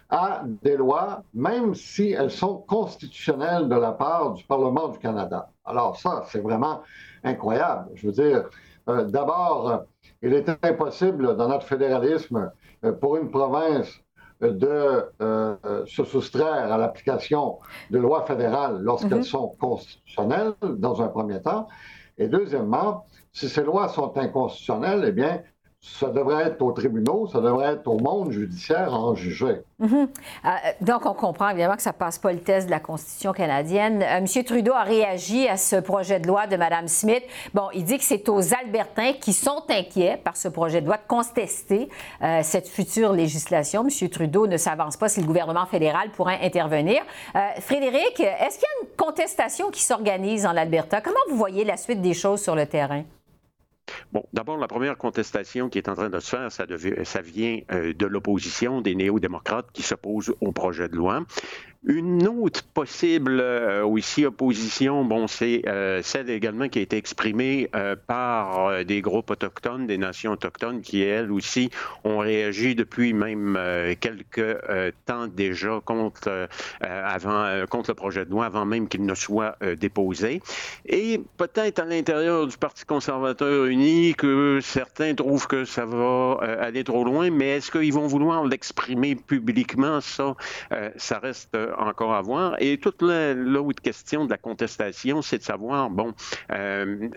à 0.09 0.43
des 0.61 0.77
lois, 0.77 1.23
même 1.33 1.73
si 1.73 2.11
elles 2.11 2.31
sont 2.31 2.57
constitutionnelles 2.57 3.67
de 3.67 3.75
la 3.75 3.93
part 3.93 4.33
du 4.33 4.43
Parlement 4.43 4.89
du 4.89 4.99
Canada. 4.99 5.49
Alors 5.65 5.97
ça, 5.97 6.23
c'est 6.27 6.41
vraiment 6.41 6.83
incroyable. 7.23 7.89
Je 7.95 8.07
veux 8.07 8.13
dire, 8.13 8.49
euh, 8.89 9.05
d'abord, 9.05 9.85
il 10.21 10.33
est 10.33 10.49
impossible 10.63 11.35
dans 11.35 11.47
notre 11.47 11.65
fédéralisme 11.65 12.51
euh, 12.83 12.91
pour 12.91 13.17
une 13.17 13.31
province 13.31 14.02
de 14.51 15.05
euh, 15.21 15.55
se 15.85 16.03
soustraire 16.03 16.71
à 16.71 16.77
l'application 16.77 17.59
de 17.91 17.97
lois 17.97 18.25
fédérales 18.25 18.79
lorsqu'elles 18.81 19.17
mhm. 19.17 19.23
sont 19.23 19.55
constitutionnelles, 19.59 20.53
dans 20.61 21.01
un 21.01 21.07
premier 21.07 21.41
temps. 21.41 21.67
Et 22.17 22.27
deuxièmement, 22.27 23.05
si 23.31 23.49
ces 23.49 23.63
lois 23.63 23.87
sont 23.87 24.17
inconstitutionnelles, 24.17 25.03
eh 25.07 25.11
bien, 25.11 25.41
ça 25.83 26.07
devrait 26.07 26.45
être 26.45 26.61
aux 26.61 26.71
tribunaux, 26.71 27.27
ça 27.27 27.41
devrait 27.41 27.73
être 27.73 27.87
au 27.87 27.99
monde 27.99 28.31
judiciaire 28.31 28.93
en 28.93 29.15
juger. 29.15 29.63
Mhm. 29.79 30.07
Euh, 30.45 30.49
donc, 30.79 31.05
on 31.05 31.13
comprend 31.13 31.49
évidemment 31.49 31.75
que 31.75 31.81
ça 31.81 31.91
ne 31.91 31.97
passe 31.97 32.17
pas 32.17 32.31
le 32.31 32.39
test 32.39 32.67
de 32.67 32.71
la 32.71 32.79
Constitution 32.79 33.33
canadienne. 33.33 34.01
Euh, 34.01 34.19
M. 34.19 34.43
Trudeau 34.45 34.71
a 34.71 34.83
réagi 34.83 35.45
à 35.49 35.57
ce 35.57 35.75
projet 35.75 36.21
de 36.21 36.27
loi 36.27 36.47
de 36.47 36.55
Mme 36.55 36.87
Smith. 36.87 37.23
Bon, 37.53 37.67
il 37.73 37.83
dit 37.83 37.97
que 37.97 38.05
c'est 38.05 38.29
aux 38.29 38.53
Albertains 38.53 39.11
qui 39.19 39.33
sont 39.33 39.63
inquiets 39.69 40.15
par 40.23 40.37
ce 40.37 40.47
projet 40.47 40.79
de 40.79 40.85
loi 40.85 40.95
de 40.95 41.05
contester 41.05 41.89
euh, 42.21 42.39
cette 42.43 42.69
future 42.69 43.11
législation. 43.11 43.85
M. 43.85 44.09
Trudeau 44.09 44.47
ne 44.47 44.55
s'avance 44.55 44.95
pas 44.95 45.09
si 45.09 45.19
le 45.19 45.27
gouvernement 45.27 45.65
fédéral 45.65 46.11
pourrait 46.11 46.39
intervenir. 46.41 47.01
Frédéric, 47.59 48.19
est-ce 48.19 48.57
qu'il 48.57 48.67
y 48.67 48.83
a 48.83 48.83
une 48.83 48.95
contestation 48.95 49.69
qui 49.69 49.83
s'organise 49.83 50.45
en 50.45 50.55
Alberta? 50.55 51.01
Comment 51.01 51.17
vous 51.29 51.35
voyez 51.35 51.65
la 51.65 51.75
suite 51.75 52.01
des 52.01 52.13
choses 52.13 52.41
sur 52.41 52.55
le 52.55 52.65
terrain? 52.65 53.03
Bon, 54.11 54.23
d'abord, 54.33 54.57
la 54.57 54.67
première 54.67 54.97
contestation 54.97 55.69
qui 55.69 55.77
est 55.77 55.89
en 55.89 55.95
train 55.95 56.09
de 56.09 56.19
se 56.19 56.29
faire, 56.29 56.51
ça, 56.51 57.21
vient 57.21 57.59
euh, 57.71 57.93
de 57.93 58.05
l'opposition, 58.05 58.81
des 58.81 58.95
néo-démocrates 58.95 59.71
qui 59.73 59.81
s'opposent 59.81 60.33
au 60.39 60.51
projet 60.51 60.87
de 60.87 60.95
loi. 60.95 61.25
Une 61.85 62.25
autre 62.29 62.63
possible 62.63 63.41
euh, 63.41 63.83
aussi 63.83 64.25
opposition, 64.25 65.03
bon, 65.03 65.27
c'est 65.27 65.63
euh, 65.67 66.01
celle 66.01 66.29
également 66.29 66.69
qui 66.69 66.79
a 66.79 66.81
été 66.81 66.95
exprimée 66.95 67.69
euh, 67.75 67.97
par 68.07 68.67
euh, 68.67 68.83
des 68.85 69.01
groupes 69.01 69.29
autochtones, 69.31 69.85
des 69.85 69.97
nations 69.97 70.31
autochtones, 70.31 70.79
qui 70.79 71.01
elles 71.01 71.29
aussi 71.29 71.71
ont 72.05 72.19
réagi 72.19 72.73
depuis 72.73 73.13
même 73.13 73.59
quelques 73.99 74.57
temps 75.05 75.27
déjà 75.27 75.81
contre 75.83 76.47
avant 76.81 77.65
contre 77.69 77.91
le 77.91 77.95
projet 77.95 78.25
de 78.25 78.29
loi, 78.29 78.45
avant 78.45 78.65
même 78.65 78.87
qu'il 78.87 79.05
ne 79.05 79.15
soit 79.15 79.57
déposé. 79.79 80.41
Et 80.85 81.21
peut-être 81.37 81.79
à 81.79 81.85
l'intérieur 81.85 82.47
du 82.47 82.57
Parti 82.57 82.85
conservateur 82.85 83.65
uni 83.65 84.13
que 84.15 84.59
certains 84.61 85.15
trouvent 85.15 85.47
que 85.47 85.65
ça 85.65 85.85
va 85.85 86.37
aller 86.61 86.83
trop 86.83 87.03
loin, 87.03 87.29
mais 87.29 87.57
est-ce 87.57 87.71
qu'ils 87.71 87.93
vont 87.93 88.07
vouloir 88.07 88.45
l'exprimer 88.45 89.15
publiquement? 89.15 90.01
Ça, 90.01 90.35
ça 90.97 91.19
reste 91.19 91.55
encore 91.77 92.13
à 92.13 92.21
voir. 92.21 92.55
Et 92.59 92.77
toute 92.77 93.01
l'autre 93.01 93.81
question 93.81 94.25
de 94.25 94.29
la 94.31 94.37
contestation, 94.37 95.21
c'est 95.21 95.39
de 95.39 95.43
savoir, 95.43 95.89
bon, 95.89 96.13
euh, 96.51 97.09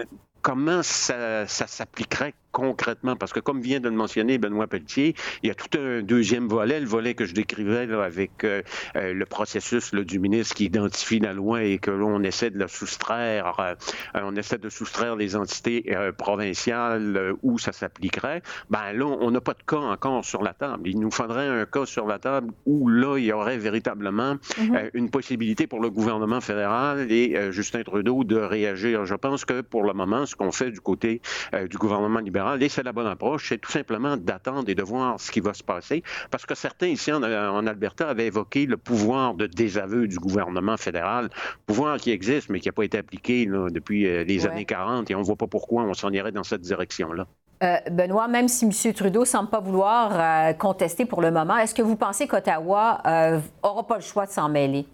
comment 0.42 0.83
ça, 0.83 1.47
ça 1.47 1.66
s'appliquerait 1.66 2.35
concrètement? 2.52 3.16
Parce 3.16 3.32
que 3.32 3.40
comme 3.40 3.61
vient 3.61 3.80
de 3.80 3.88
le 3.88 3.94
mentionner 3.94 4.38
Benoît 4.38 4.66
Pelletier, 4.66 5.14
il 5.42 5.48
y 5.48 5.50
a 5.50 5.54
tout 5.54 5.78
un 5.78 6.02
deuxième 6.02 6.48
volet, 6.48 6.80
le 6.80 6.87
volet 6.87 7.14
que 7.14 7.24
je 7.24 7.35
décrivais 7.35 7.92
avec 7.92 8.44
euh, 8.44 8.62
euh, 8.96 9.12
le 9.12 9.26
processus 9.26 9.92
du 9.94 10.18
ministre 10.18 10.54
qui 10.54 10.64
identifie 10.64 11.18
la 11.18 11.32
loi 11.32 11.64
et 11.64 11.78
que 11.78 11.90
l'on 11.90 12.22
essaie 12.22 12.50
de 12.50 12.59
la 12.59 12.68
soustraire, 12.68 13.56
euh, 13.61 13.74
on 14.14 14.37
essaie 14.37 14.59
de 14.59 14.68
soustraire 14.68 15.16
les 15.16 15.37
entités 15.37 15.85
provinciales 16.16 17.35
où 17.42 17.59
ça 17.59 17.72
s'appliquerait. 17.72 18.42
Ben 18.70 18.92
là, 18.92 19.04
on 19.06 19.30
n'a 19.30 19.40
pas 19.40 19.54
de 19.54 19.62
cas 19.66 19.76
encore 19.76 20.24
sur 20.24 20.42
la 20.42 20.54
table. 20.54 20.88
Il 20.88 20.98
nous 21.00 21.11
faudrait 21.11 21.48
un 21.48 21.66
cas 21.66 21.87
sur 21.87 22.06
la 22.06 22.18
table 22.18 22.52
où 22.64 22.88
là, 22.88 23.18
il 23.18 23.24
y 23.24 23.32
aurait 23.32 23.59
véritablement 23.59 24.35
mm-hmm. 24.35 24.90
une 24.94 25.11
possibilité 25.11 25.66
pour 25.66 25.80
le 25.80 25.90
gouvernement 25.90 26.40
fédéral 26.40 27.11
et 27.11 27.52
Justin 27.52 27.82
Trudeau 27.82 28.24
de 28.24 28.37
réagir. 28.37 29.04
Je 29.04 29.14
pense 29.14 29.44
que 29.44 29.61
pour 29.61 29.85
le 29.85 29.92
moment, 29.92 30.26
ce 30.26 30.37
qu'on 30.37 30.52
fait 30.52 30.70
du 30.70 30.80
côté 30.80 31.20
du 31.68 31.76
gouvernement 31.76 32.20
libéral, 32.20 32.36
et 32.61 32.68
c'est 32.68 32.83
la 32.83 32.92
bonne 32.92 33.07
approche, 33.07 33.49
c'est 33.49 33.59
tout 33.59 33.70
simplement 33.70 34.16
d'attendre 34.16 34.68
et 34.68 34.75
de 34.75 34.83
voir 34.83 35.18
ce 35.20 35.31
qui 35.31 35.40
va 35.40 35.55
se 35.55 35.62
passer. 35.62 36.03
Parce 36.31 36.46
que 36.46 36.55
certains 36.55 36.88
ici 36.88 37.12
en, 37.12 37.22
Alberta 37.22 38.09
avaient 38.09 38.27
évoqué 38.27 38.66
le 38.66 38.77
pouvoir 38.77 39.35
de 39.35 39.46
désaveu 39.46 40.07
du 40.07 40.18
gouvernement 40.18 40.77
fédéral, 40.77 41.31
pouvoir 41.66 41.96
qui 41.99 42.11
existe, 42.11 42.51
mais 42.51 42.61
qui 42.61 42.68
n'a 42.68 42.72
pas 42.72 42.85
été 42.85 42.99
appliqué 42.99 43.46
depuis 43.46 44.07
euh, 44.07 44.25
les 44.25 44.46
années 44.46 44.64
40, 44.64 45.11
et 45.11 45.14
on 45.14 45.20
ne 45.20 45.25
voit 45.25 45.37
pas 45.37 45.46
pourquoi 45.46 45.85
on 45.85 45.94
s'en 45.94 46.11
irait 46.11 46.33
dans 46.33 46.44
cette 46.44 46.61
direction-là. 46.61 47.27
Euh, 47.62 47.77
Benoît, 47.90 48.29
même 48.29 48.49
si 48.49 48.66
M. 48.66 48.92
Trudeau 48.92 49.20
ne 49.20 49.25
semble 49.25 49.49
pas 49.49 49.61
vouloir 49.61 50.11
euh, 50.12 50.53
contester 50.53 51.07
pour 51.07 51.22
le 51.22 51.31
moment, 51.31 51.57
est-ce 51.57 51.75
que 51.75 51.83
vous 51.83 51.96
pensez 51.96 52.27
qu'Ottawa 52.27 53.01
n'aura 53.64 53.87
pas 53.87 53.96
le 53.96 54.03
choix 54.03 54.27
de 54.27 54.31
s'en 54.31 54.49
mêler? 54.49 54.87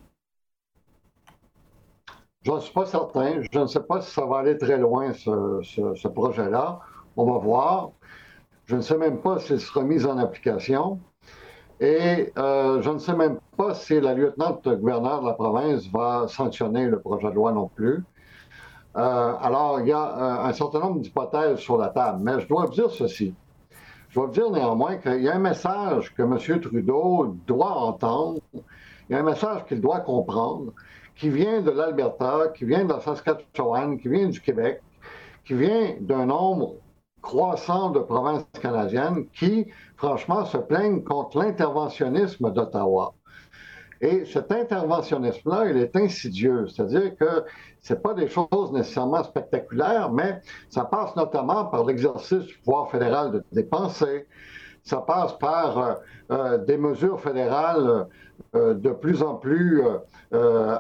Je 2.45 2.51
ne 2.53 2.61
suis 2.61 2.73
pas 2.73 2.87
certain. 2.87 3.41
Je 3.53 3.59
ne 3.59 3.67
sais 3.67 3.83
pas 3.83 4.01
si 4.01 4.13
ça 4.13 4.27
va 4.27 4.39
aller 4.39 4.59
très 4.59 4.77
loin, 4.77 5.13
ce 5.13 6.09
projet-là. 6.09 6.81
On 7.17 7.31
va 7.31 7.39
voir. 7.39 7.91
Je 8.67 8.77
ne 8.77 8.81
sais 8.81 8.97
même 8.97 9.21
pas 9.21 9.39
s'il 9.39 9.61
sera 9.61 9.83
mis 9.83 10.05
en 10.07 10.19
application. 10.19 11.01
Et 11.81 12.33
euh, 12.39 12.81
je 12.81 12.91
ne 12.91 12.99
sais 12.99 13.15
même 13.15 13.39
pas 13.57 13.75
si 13.75 14.01
la 14.01 14.15
lieutenante 14.15 14.69
gouverneur 14.69 15.23
de 15.23 15.27
la 15.27 15.35
province 15.35 15.87
va 15.89 16.27
sanctionner 16.29 16.87
le 16.87 17.01
projet 17.01 17.29
de 17.29 17.35
loi 17.35 17.53
non 17.53 17.69
plus. 17.69 18.05
Euh, 18.97 19.33
alors, 19.41 19.81
il 19.81 19.89
y 19.89 19.93
a 19.93 20.45
euh, 20.45 20.49
un 20.49 20.53
certain 20.53 20.81
nombre 20.81 21.01
d'hypothèses 21.01 21.59
sur 21.59 21.79
la 21.79 21.89
table, 21.89 22.21
mais 22.23 22.41
je 22.41 22.47
dois 22.47 22.67
vous 22.67 22.73
dire 22.73 22.91
ceci. 22.91 23.35
Je 24.11 24.15
dois 24.15 24.27
vous 24.27 24.33
dire 24.33 24.51
néanmoins 24.51 24.97
qu'il 24.97 25.23
y 25.23 25.29
a 25.29 25.35
un 25.35 25.41
message 25.41 26.15
que 26.15 26.23
M. 26.23 26.61
Trudeau 26.61 27.35
doit 27.47 27.73
entendre, 27.73 28.41
il 28.55 29.13
y 29.13 29.15
a 29.15 29.19
un 29.19 29.25
message 29.25 29.65
qu'il 29.67 29.81
doit 29.81 30.01
comprendre, 30.01 30.73
qui 31.17 31.31
vient 31.31 31.63
de 31.63 31.71
l'Alberta, 31.71 32.49
qui 32.55 32.65
vient 32.65 32.85
de 32.85 32.93
la 32.93 33.01
Saskatchewan, 33.01 33.99
qui 33.99 34.09
vient 34.09 34.29
du 34.29 34.41
Québec, 34.41 34.83
qui 35.45 35.55
vient 35.55 35.95
d'un 36.01 36.27
nombre 36.27 36.75
croissant 37.23 37.91
de 37.91 38.01
provinces 38.01 38.45
canadiennes 38.61 39.27
qui, 39.29 39.67
franchement, 39.97 40.45
se 40.45 40.59
plaignent 40.59 41.03
contre 41.03 41.39
l'interventionnisme 41.39 42.53
d'Ottawa. 42.53 43.15
Et 44.01 44.25
cet 44.25 44.51
interventionnisme-là, 44.51 45.67
il 45.71 45.77
est 45.77 45.95
insidieux, 45.95 46.67
c'est-à-dire 46.67 47.17
que 47.17 47.45
ce 47.81 47.95
pas 47.95 48.15
des 48.15 48.29
choses 48.29 48.73
nécessairement 48.73 49.23
spectaculaires, 49.23 50.11
mais 50.11 50.41
ça 50.69 50.85
passe 50.85 51.15
notamment 51.15 51.67
par 51.67 51.85
l'exercice 51.85 52.45
du 52.45 52.59
pouvoir 52.59 52.91
fédéral 52.91 53.31
de 53.31 53.45
dépenser, 53.53 54.27
ça 54.83 54.99
passe 54.99 55.39
par 55.39 55.79
euh, 55.79 55.95
euh, 56.33 56.59
des 56.59 56.77
mesures 56.77 57.21
fédérales 57.21 58.09
euh, 58.57 58.75
de 58.75 58.91
plus 58.91 59.23
en 59.23 59.37
plus 59.37 59.83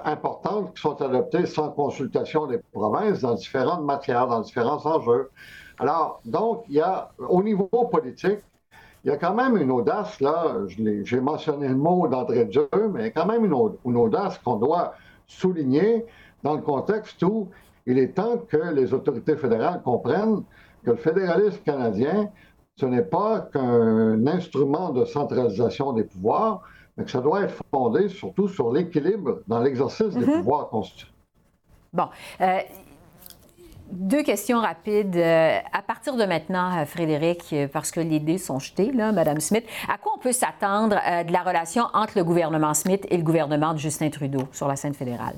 importantes 0.04 0.74
qui 0.74 0.80
sont 0.80 1.00
adoptées 1.02 1.46
sans 1.46 1.70
consultation 1.70 2.46
des 2.46 2.58
provinces 2.72 3.20
dans 3.20 3.34
différentes 3.34 3.84
matières, 3.84 4.26
dans 4.26 4.40
différents 4.40 4.84
enjeux. 4.86 5.30
Alors, 5.82 6.20
donc, 6.24 6.64
il 6.68 6.76
y 6.76 6.80
a, 6.80 7.10
au 7.18 7.42
niveau 7.42 7.66
politique, 7.90 8.38
il 9.04 9.08
y 9.08 9.10
a 9.10 9.16
quand 9.16 9.34
même 9.34 9.56
une 9.56 9.72
audace, 9.72 10.20
là, 10.20 10.58
j'ai 10.68 11.20
mentionné 11.20 11.66
le 11.66 11.74
mot 11.74 12.06
d'André 12.06 12.44
Dieu, 12.44 12.68
mais 12.92 13.00
il 13.00 13.04
y 13.06 13.08
a 13.08 13.10
quand 13.10 13.26
même 13.26 13.44
une, 13.44 13.96
audace 13.96 14.38
qu'on 14.38 14.56
doit 14.56 14.94
souligner 15.26 16.06
dans 16.44 16.54
le 16.54 16.62
contexte 16.62 17.20
où 17.24 17.48
il 17.84 17.98
est 17.98 18.14
temps 18.14 18.38
que 18.48 18.72
les 18.72 18.94
autorités 18.94 19.36
fédérales 19.36 19.82
comprennent 19.82 20.44
que 20.84 20.92
le 20.92 20.96
fédéralisme 20.96 21.58
canadien, 21.64 22.30
ce 22.76 22.86
n'est 22.86 23.02
pas 23.02 23.40
qu'un 23.52 24.24
instrument 24.28 24.90
de 24.90 25.04
centralisation 25.04 25.92
des 25.92 26.04
pouvoirs, 26.04 26.62
mais 26.96 27.04
que 27.04 27.10
ça 27.10 27.20
doit 27.20 27.42
être 27.42 27.60
fondé 27.72 28.08
surtout 28.08 28.46
sur 28.46 28.72
l'équilibre 28.72 29.40
dans 29.48 29.58
l'exercice 29.58 30.10
des 30.10 30.24
mm-hmm. 30.24 30.38
pouvoirs 30.38 30.68
constitutionnels. 30.68 31.12
Bon. 31.92 32.08
Euh, 32.40 32.60
deux 33.92 34.22
questions 34.22 34.60
rapides. 34.60 35.16
Euh, 35.16 35.58
à 35.72 35.82
partir 35.82 36.16
de 36.16 36.24
maintenant, 36.24 36.78
euh, 36.78 36.84
Frédéric, 36.84 37.44
euh, 37.52 37.68
parce 37.68 37.90
que 37.90 38.00
les 38.00 38.20
dés 38.20 38.38
sont 38.38 38.58
jetés, 38.58 38.90
là, 38.92 39.12
Madame 39.12 39.40
Smith, 39.40 39.64
à 39.88 39.98
quoi 39.98 40.12
on 40.16 40.18
peut 40.18 40.32
s'attendre 40.32 40.96
de 41.26 41.32
la 41.32 41.42
relation 41.42 41.84
entre 41.92 42.14
le 42.16 42.24
gouvernement 42.24 42.74
Smith 42.74 43.06
et 43.10 43.16
le 43.16 43.22
gouvernement 43.22 43.72
de 43.72 43.78
Justin 43.78 44.10
Trudeau 44.10 44.48
sur 44.52 44.68
la 44.68 44.76
scène 44.76 44.94
fédérale? 44.94 45.36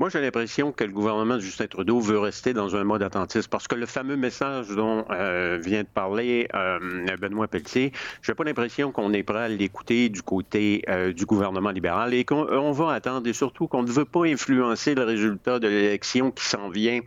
Moi, 0.00 0.08
j'ai 0.08 0.22
l'impression 0.22 0.72
que 0.72 0.82
le 0.82 0.92
gouvernement 0.92 1.34
de 1.34 1.40
Justin 1.40 1.66
Trudeau 1.66 2.00
veut 2.00 2.18
rester 2.18 2.54
dans 2.54 2.74
un 2.74 2.84
mode 2.84 3.02
attentiste 3.02 3.48
parce 3.48 3.68
que 3.68 3.74
le 3.74 3.84
fameux 3.84 4.16
message 4.16 4.68
dont 4.70 5.04
euh, 5.10 5.58
vient 5.62 5.82
de 5.82 5.88
parler 5.88 6.48
euh, 6.54 7.04
Benoît 7.20 7.48
Pelletier, 7.48 7.92
j'ai 8.22 8.32
pas 8.32 8.44
l'impression 8.44 8.92
qu'on 8.92 9.12
est 9.12 9.22
prêt 9.22 9.42
à 9.42 9.48
l'écouter 9.48 10.08
du 10.08 10.22
côté 10.22 10.82
euh, 10.88 11.12
du 11.12 11.26
gouvernement 11.26 11.68
libéral 11.68 12.14
et 12.14 12.24
qu'on 12.24 12.72
va 12.72 12.94
attendre 12.94 13.28
et 13.28 13.34
surtout 13.34 13.68
qu'on 13.68 13.82
ne 13.82 13.90
veut 13.90 14.06
pas 14.06 14.24
influencer 14.24 14.94
le 14.94 15.04
résultat 15.04 15.58
de 15.58 15.68
l'élection 15.68 16.30
qui 16.30 16.46
s'en 16.46 16.70
vient 16.70 17.00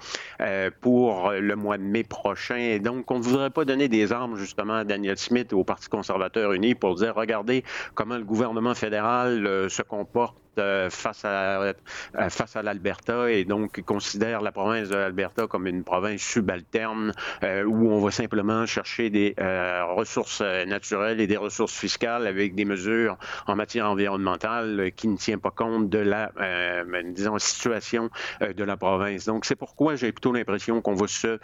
pour 0.79 1.31
le 1.31 1.55
mois 1.55 1.79
de 1.79 1.83
mai 1.83 2.03
prochain. 2.03 2.57
Et 2.57 2.77
donc, 2.77 3.09
on 3.09 3.17
ne 3.17 3.23
voudrait 3.23 3.49
pas 3.49 3.65
donner 3.65 3.87
des 3.87 4.11
armes 4.11 4.37
justement 4.37 4.75
à 4.75 4.83
Daniel 4.83 5.17
Smith 5.17 5.51
au 5.53 5.63
Parti 5.63 5.89
conservateur 5.89 6.51
uni 6.51 6.75
pour 6.75 6.93
dire, 6.93 7.15
regardez 7.15 7.63
comment 7.95 8.17
le 8.17 8.23
gouvernement 8.23 8.75
fédéral 8.75 9.67
se 9.71 9.81
comporte 9.81 10.42
face 10.89 11.25
à, 11.25 11.73
face 12.29 12.55
à 12.55 12.61
l'Alberta 12.61 13.31
et 13.31 13.45
donc 13.45 13.81
considère 13.81 14.41
la 14.41 14.51
province 14.51 14.89
de 14.89 14.95
l'Alberta 14.95 15.47
comme 15.47 15.67
une 15.67 15.83
province 15.83 16.21
subalterne 16.21 17.13
euh, 17.43 17.63
où 17.63 17.91
on 17.91 17.99
va 17.99 18.11
simplement 18.11 18.65
chercher 18.65 19.09
des 19.09 19.33
euh, 19.39 19.83
ressources 19.85 20.41
naturelles 20.41 21.21
et 21.21 21.27
des 21.27 21.37
ressources 21.37 21.77
fiscales 21.77 22.27
avec 22.27 22.55
des 22.55 22.65
mesures 22.65 23.17
en 23.47 23.55
matière 23.55 23.89
environnementale 23.89 24.91
qui 24.95 25.07
ne 25.07 25.17
tiennent 25.17 25.39
pas 25.39 25.51
compte 25.51 25.89
de 25.89 25.99
la, 25.99 26.31
euh, 26.39 27.03
disons, 27.05 27.37
situation 27.39 28.09
de 28.41 28.63
la 28.63 28.77
province. 28.77 29.25
Donc, 29.25 29.45
c'est 29.45 29.55
pourquoi 29.55 29.95
j'ai 29.95 30.11
plutôt 30.11 30.31
l'impression 30.31 30.81
qu'on 30.81 30.95
va 30.95 31.07
se 31.07 31.39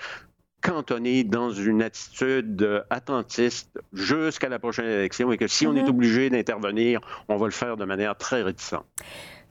cantonné 0.62 1.24
dans 1.24 1.52
une 1.52 1.82
attitude 1.82 2.84
attentiste 2.89 3.80
jusqu'à 3.93 4.50
la 4.50 4.60
prochaine 4.60 4.86
élection 4.86 5.32
et 5.32 5.38
que 5.38 5.48
si 5.48 5.67
on 5.67 5.76
est 5.76 5.84
mhm. 5.84 5.89
obligé 5.89 6.30
d'intervenir, 6.30 7.02
on 7.28 7.38
va 7.38 7.45
le 7.45 7.52
faire 7.52 7.78
de 7.78 7.86
manière 7.86 8.17
très 8.17 8.41
réticente. 8.41 8.86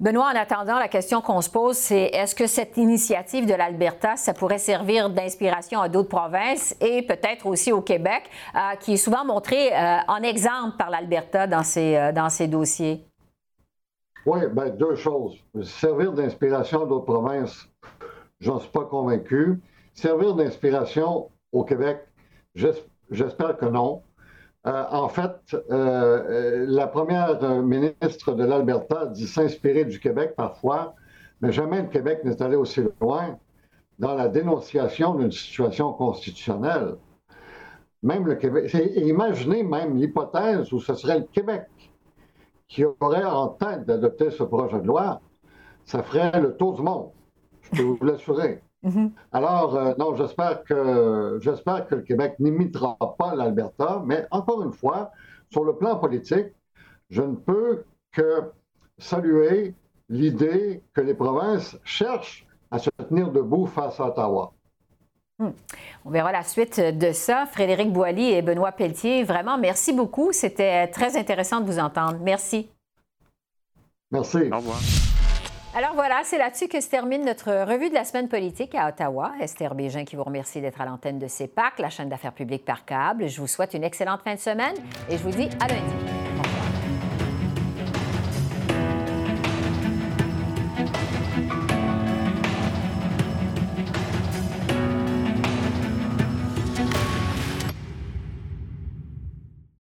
Benoît, 0.00 0.30
en 0.32 0.36
attendant, 0.36 0.78
la 0.78 0.86
question 0.86 1.20
qu'on 1.20 1.40
se 1.40 1.50
pose, 1.50 1.76
c'est 1.76 2.04
est-ce 2.14 2.36
que 2.36 2.46
cette 2.46 2.76
initiative 2.76 3.46
de 3.46 3.54
l'Alberta, 3.54 4.14
ça 4.14 4.32
pourrait 4.32 4.58
servir 4.58 5.10
d'inspiration 5.10 5.80
à 5.80 5.88
d'autres 5.88 6.08
provinces 6.08 6.76
et 6.80 7.02
peut-être 7.02 7.46
aussi 7.46 7.72
au 7.72 7.80
Québec, 7.80 8.30
euh, 8.54 8.76
qui 8.78 8.92
est 8.92 8.96
souvent 8.96 9.24
montré 9.24 9.72
euh, 9.72 9.96
en 10.06 10.22
exemple 10.22 10.76
par 10.76 10.90
l'Alberta 10.90 11.48
dans 11.48 11.64
ses, 11.64 11.96
euh, 11.96 12.12
dans 12.12 12.28
ses 12.28 12.46
dossiers? 12.46 13.04
Oui, 14.24 14.38
bien, 14.52 14.68
deux 14.68 14.94
choses. 14.94 15.36
Servir 15.62 16.12
d'inspiration 16.12 16.84
à 16.84 16.86
d'autres 16.86 17.06
provinces, 17.06 17.68
j'en 18.38 18.60
suis 18.60 18.70
pas 18.70 18.84
convaincu 18.84 19.58
servir 19.98 20.34
d'inspiration 20.34 21.30
au 21.52 21.64
Québec? 21.64 22.06
J'espère 22.54 23.56
que 23.56 23.66
non. 23.66 24.02
Euh, 24.66 24.84
en 24.90 25.08
fait, 25.08 25.54
euh, 25.54 25.62
euh, 25.70 26.66
la 26.68 26.86
première 26.86 27.40
ministre 27.62 28.32
de 28.32 28.44
l'Alberta 28.44 29.06
dit 29.06 29.26
s'inspirer 29.26 29.84
du 29.84 30.00
Québec 30.00 30.34
parfois, 30.36 30.94
mais 31.40 31.52
jamais 31.52 31.82
le 31.82 31.88
Québec 31.88 32.20
n'est 32.24 32.42
allé 32.42 32.56
aussi 32.56 32.82
loin 33.00 33.38
dans 33.98 34.14
la 34.14 34.28
dénonciation 34.28 35.14
d'une 35.14 35.32
situation 35.32 35.92
constitutionnelle. 35.92 36.96
Même 38.02 38.26
le 38.26 38.36
Québec. 38.36 38.72
Imaginez 38.96 39.62
même 39.64 39.96
l'hypothèse 39.96 40.72
où 40.72 40.80
ce 40.80 40.94
serait 40.94 41.18
le 41.18 41.24
Québec 41.24 41.66
qui 42.68 42.84
aurait 42.84 43.24
en 43.24 43.48
tête 43.48 43.84
d'adopter 43.86 44.30
ce 44.30 44.44
projet 44.44 44.80
de 44.80 44.86
loi. 44.86 45.20
Ça 45.84 46.02
ferait 46.02 46.40
le 46.40 46.56
tour 46.56 46.74
du 46.74 46.82
monde. 46.82 47.10
Je 47.62 47.70
peux 47.70 47.82
vous 47.82 48.04
l'assurer. 48.04 48.62
Mm-hmm. 48.84 49.10
Alors, 49.32 49.76
euh, 49.76 49.94
non, 49.98 50.14
j'espère 50.14 50.62
que, 50.64 51.38
j'espère 51.40 51.86
que 51.88 51.96
le 51.96 52.02
Québec 52.02 52.36
n'imitera 52.38 52.96
pas 53.18 53.34
l'Alberta, 53.34 54.02
mais 54.04 54.26
encore 54.30 54.62
une 54.62 54.72
fois, 54.72 55.10
sur 55.50 55.64
le 55.64 55.76
plan 55.76 55.98
politique, 55.98 56.46
je 57.10 57.22
ne 57.22 57.34
peux 57.34 57.84
que 58.12 58.52
saluer 58.98 59.74
l'idée 60.08 60.82
que 60.94 61.00
les 61.00 61.14
provinces 61.14 61.78
cherchent 61.84 62.46
à 62.70 62.78
se 62.78 62.90
tenir 63.08 63.30
debout 63.32 63.66
face 63.66 63.98
à 64.00 64.08
Ottawa. 64.08 64.52
Hmm. 65.38 65.50
On 66.04 66.10
verra 66.10 66.32
la 66.32 66.42
suite 66.42 66.80
de 66.80 67.12
ça. 67.12 67.46
Frédéric 67.46 67.92
Boilly 67.92 68.32
et 68.32 68.42
Benoît 68.42 68.72
Pelletier, 68.72 69.22
vraiment, 69.22 69.56
merci 69.56 69.92
beaucoup. 69.92 70.32
C'était 70.32 70.88
très 70.88 71.16
intéressant 71.16 71.60
de 71.60 71.66
vous 71.66 71.78
entendre. 71.78 72.18
Merci. 72.20 72.68
Merci. 74.10 74.50
Au 74.52 74.56
revoir. 74.56 75.17
Alors 75.74 75.92
voilà, 75.94 76.22
c'est 76.24 76.38
là-dessus 76.38 76.66
que 76.66 76.80
se 76.80 76.88
termine 76.88 77.24
notre 77.24 77.50
revue 77.64 77.90
de 77.90 77.94
la 77.94 78.04
semaine 78.04 78.28
politique 78.28 78.74
à 78.74 78.88
Ottawa. 78.88 79.32
Esther 79.40 79.74
Bégin 79.74 80.04
qui 80.04 80.16
vous 80.16 80.24
remercie 80.24 80.60
d'être 80.60 80.80
à 80.80 80.86
l'antenne 80.86 81.18
de 81.18 81.28
CEPAC, 81.28 81.78
la 81.78 81.90
chaîne 81.90 82.08
d'affaires 82.08 82.32
publiques 82.32 82.64
par 82.64 82.84
câble. 82.84 83.28
Je 83.28 83.40
vous 83.40 83.46
souhaite 83.46 83.74
une 83.74 83.84
excellente 83.84 84.22
fin 84.22 84.34
de 84.34 84.40
semaine 84.40 84.74
et 85.10 85.18
je 85.18 85.22
vous 85.22 85.30
dis 85.30 85.48
à 85.60 85.68
lundi. 85.68 86.17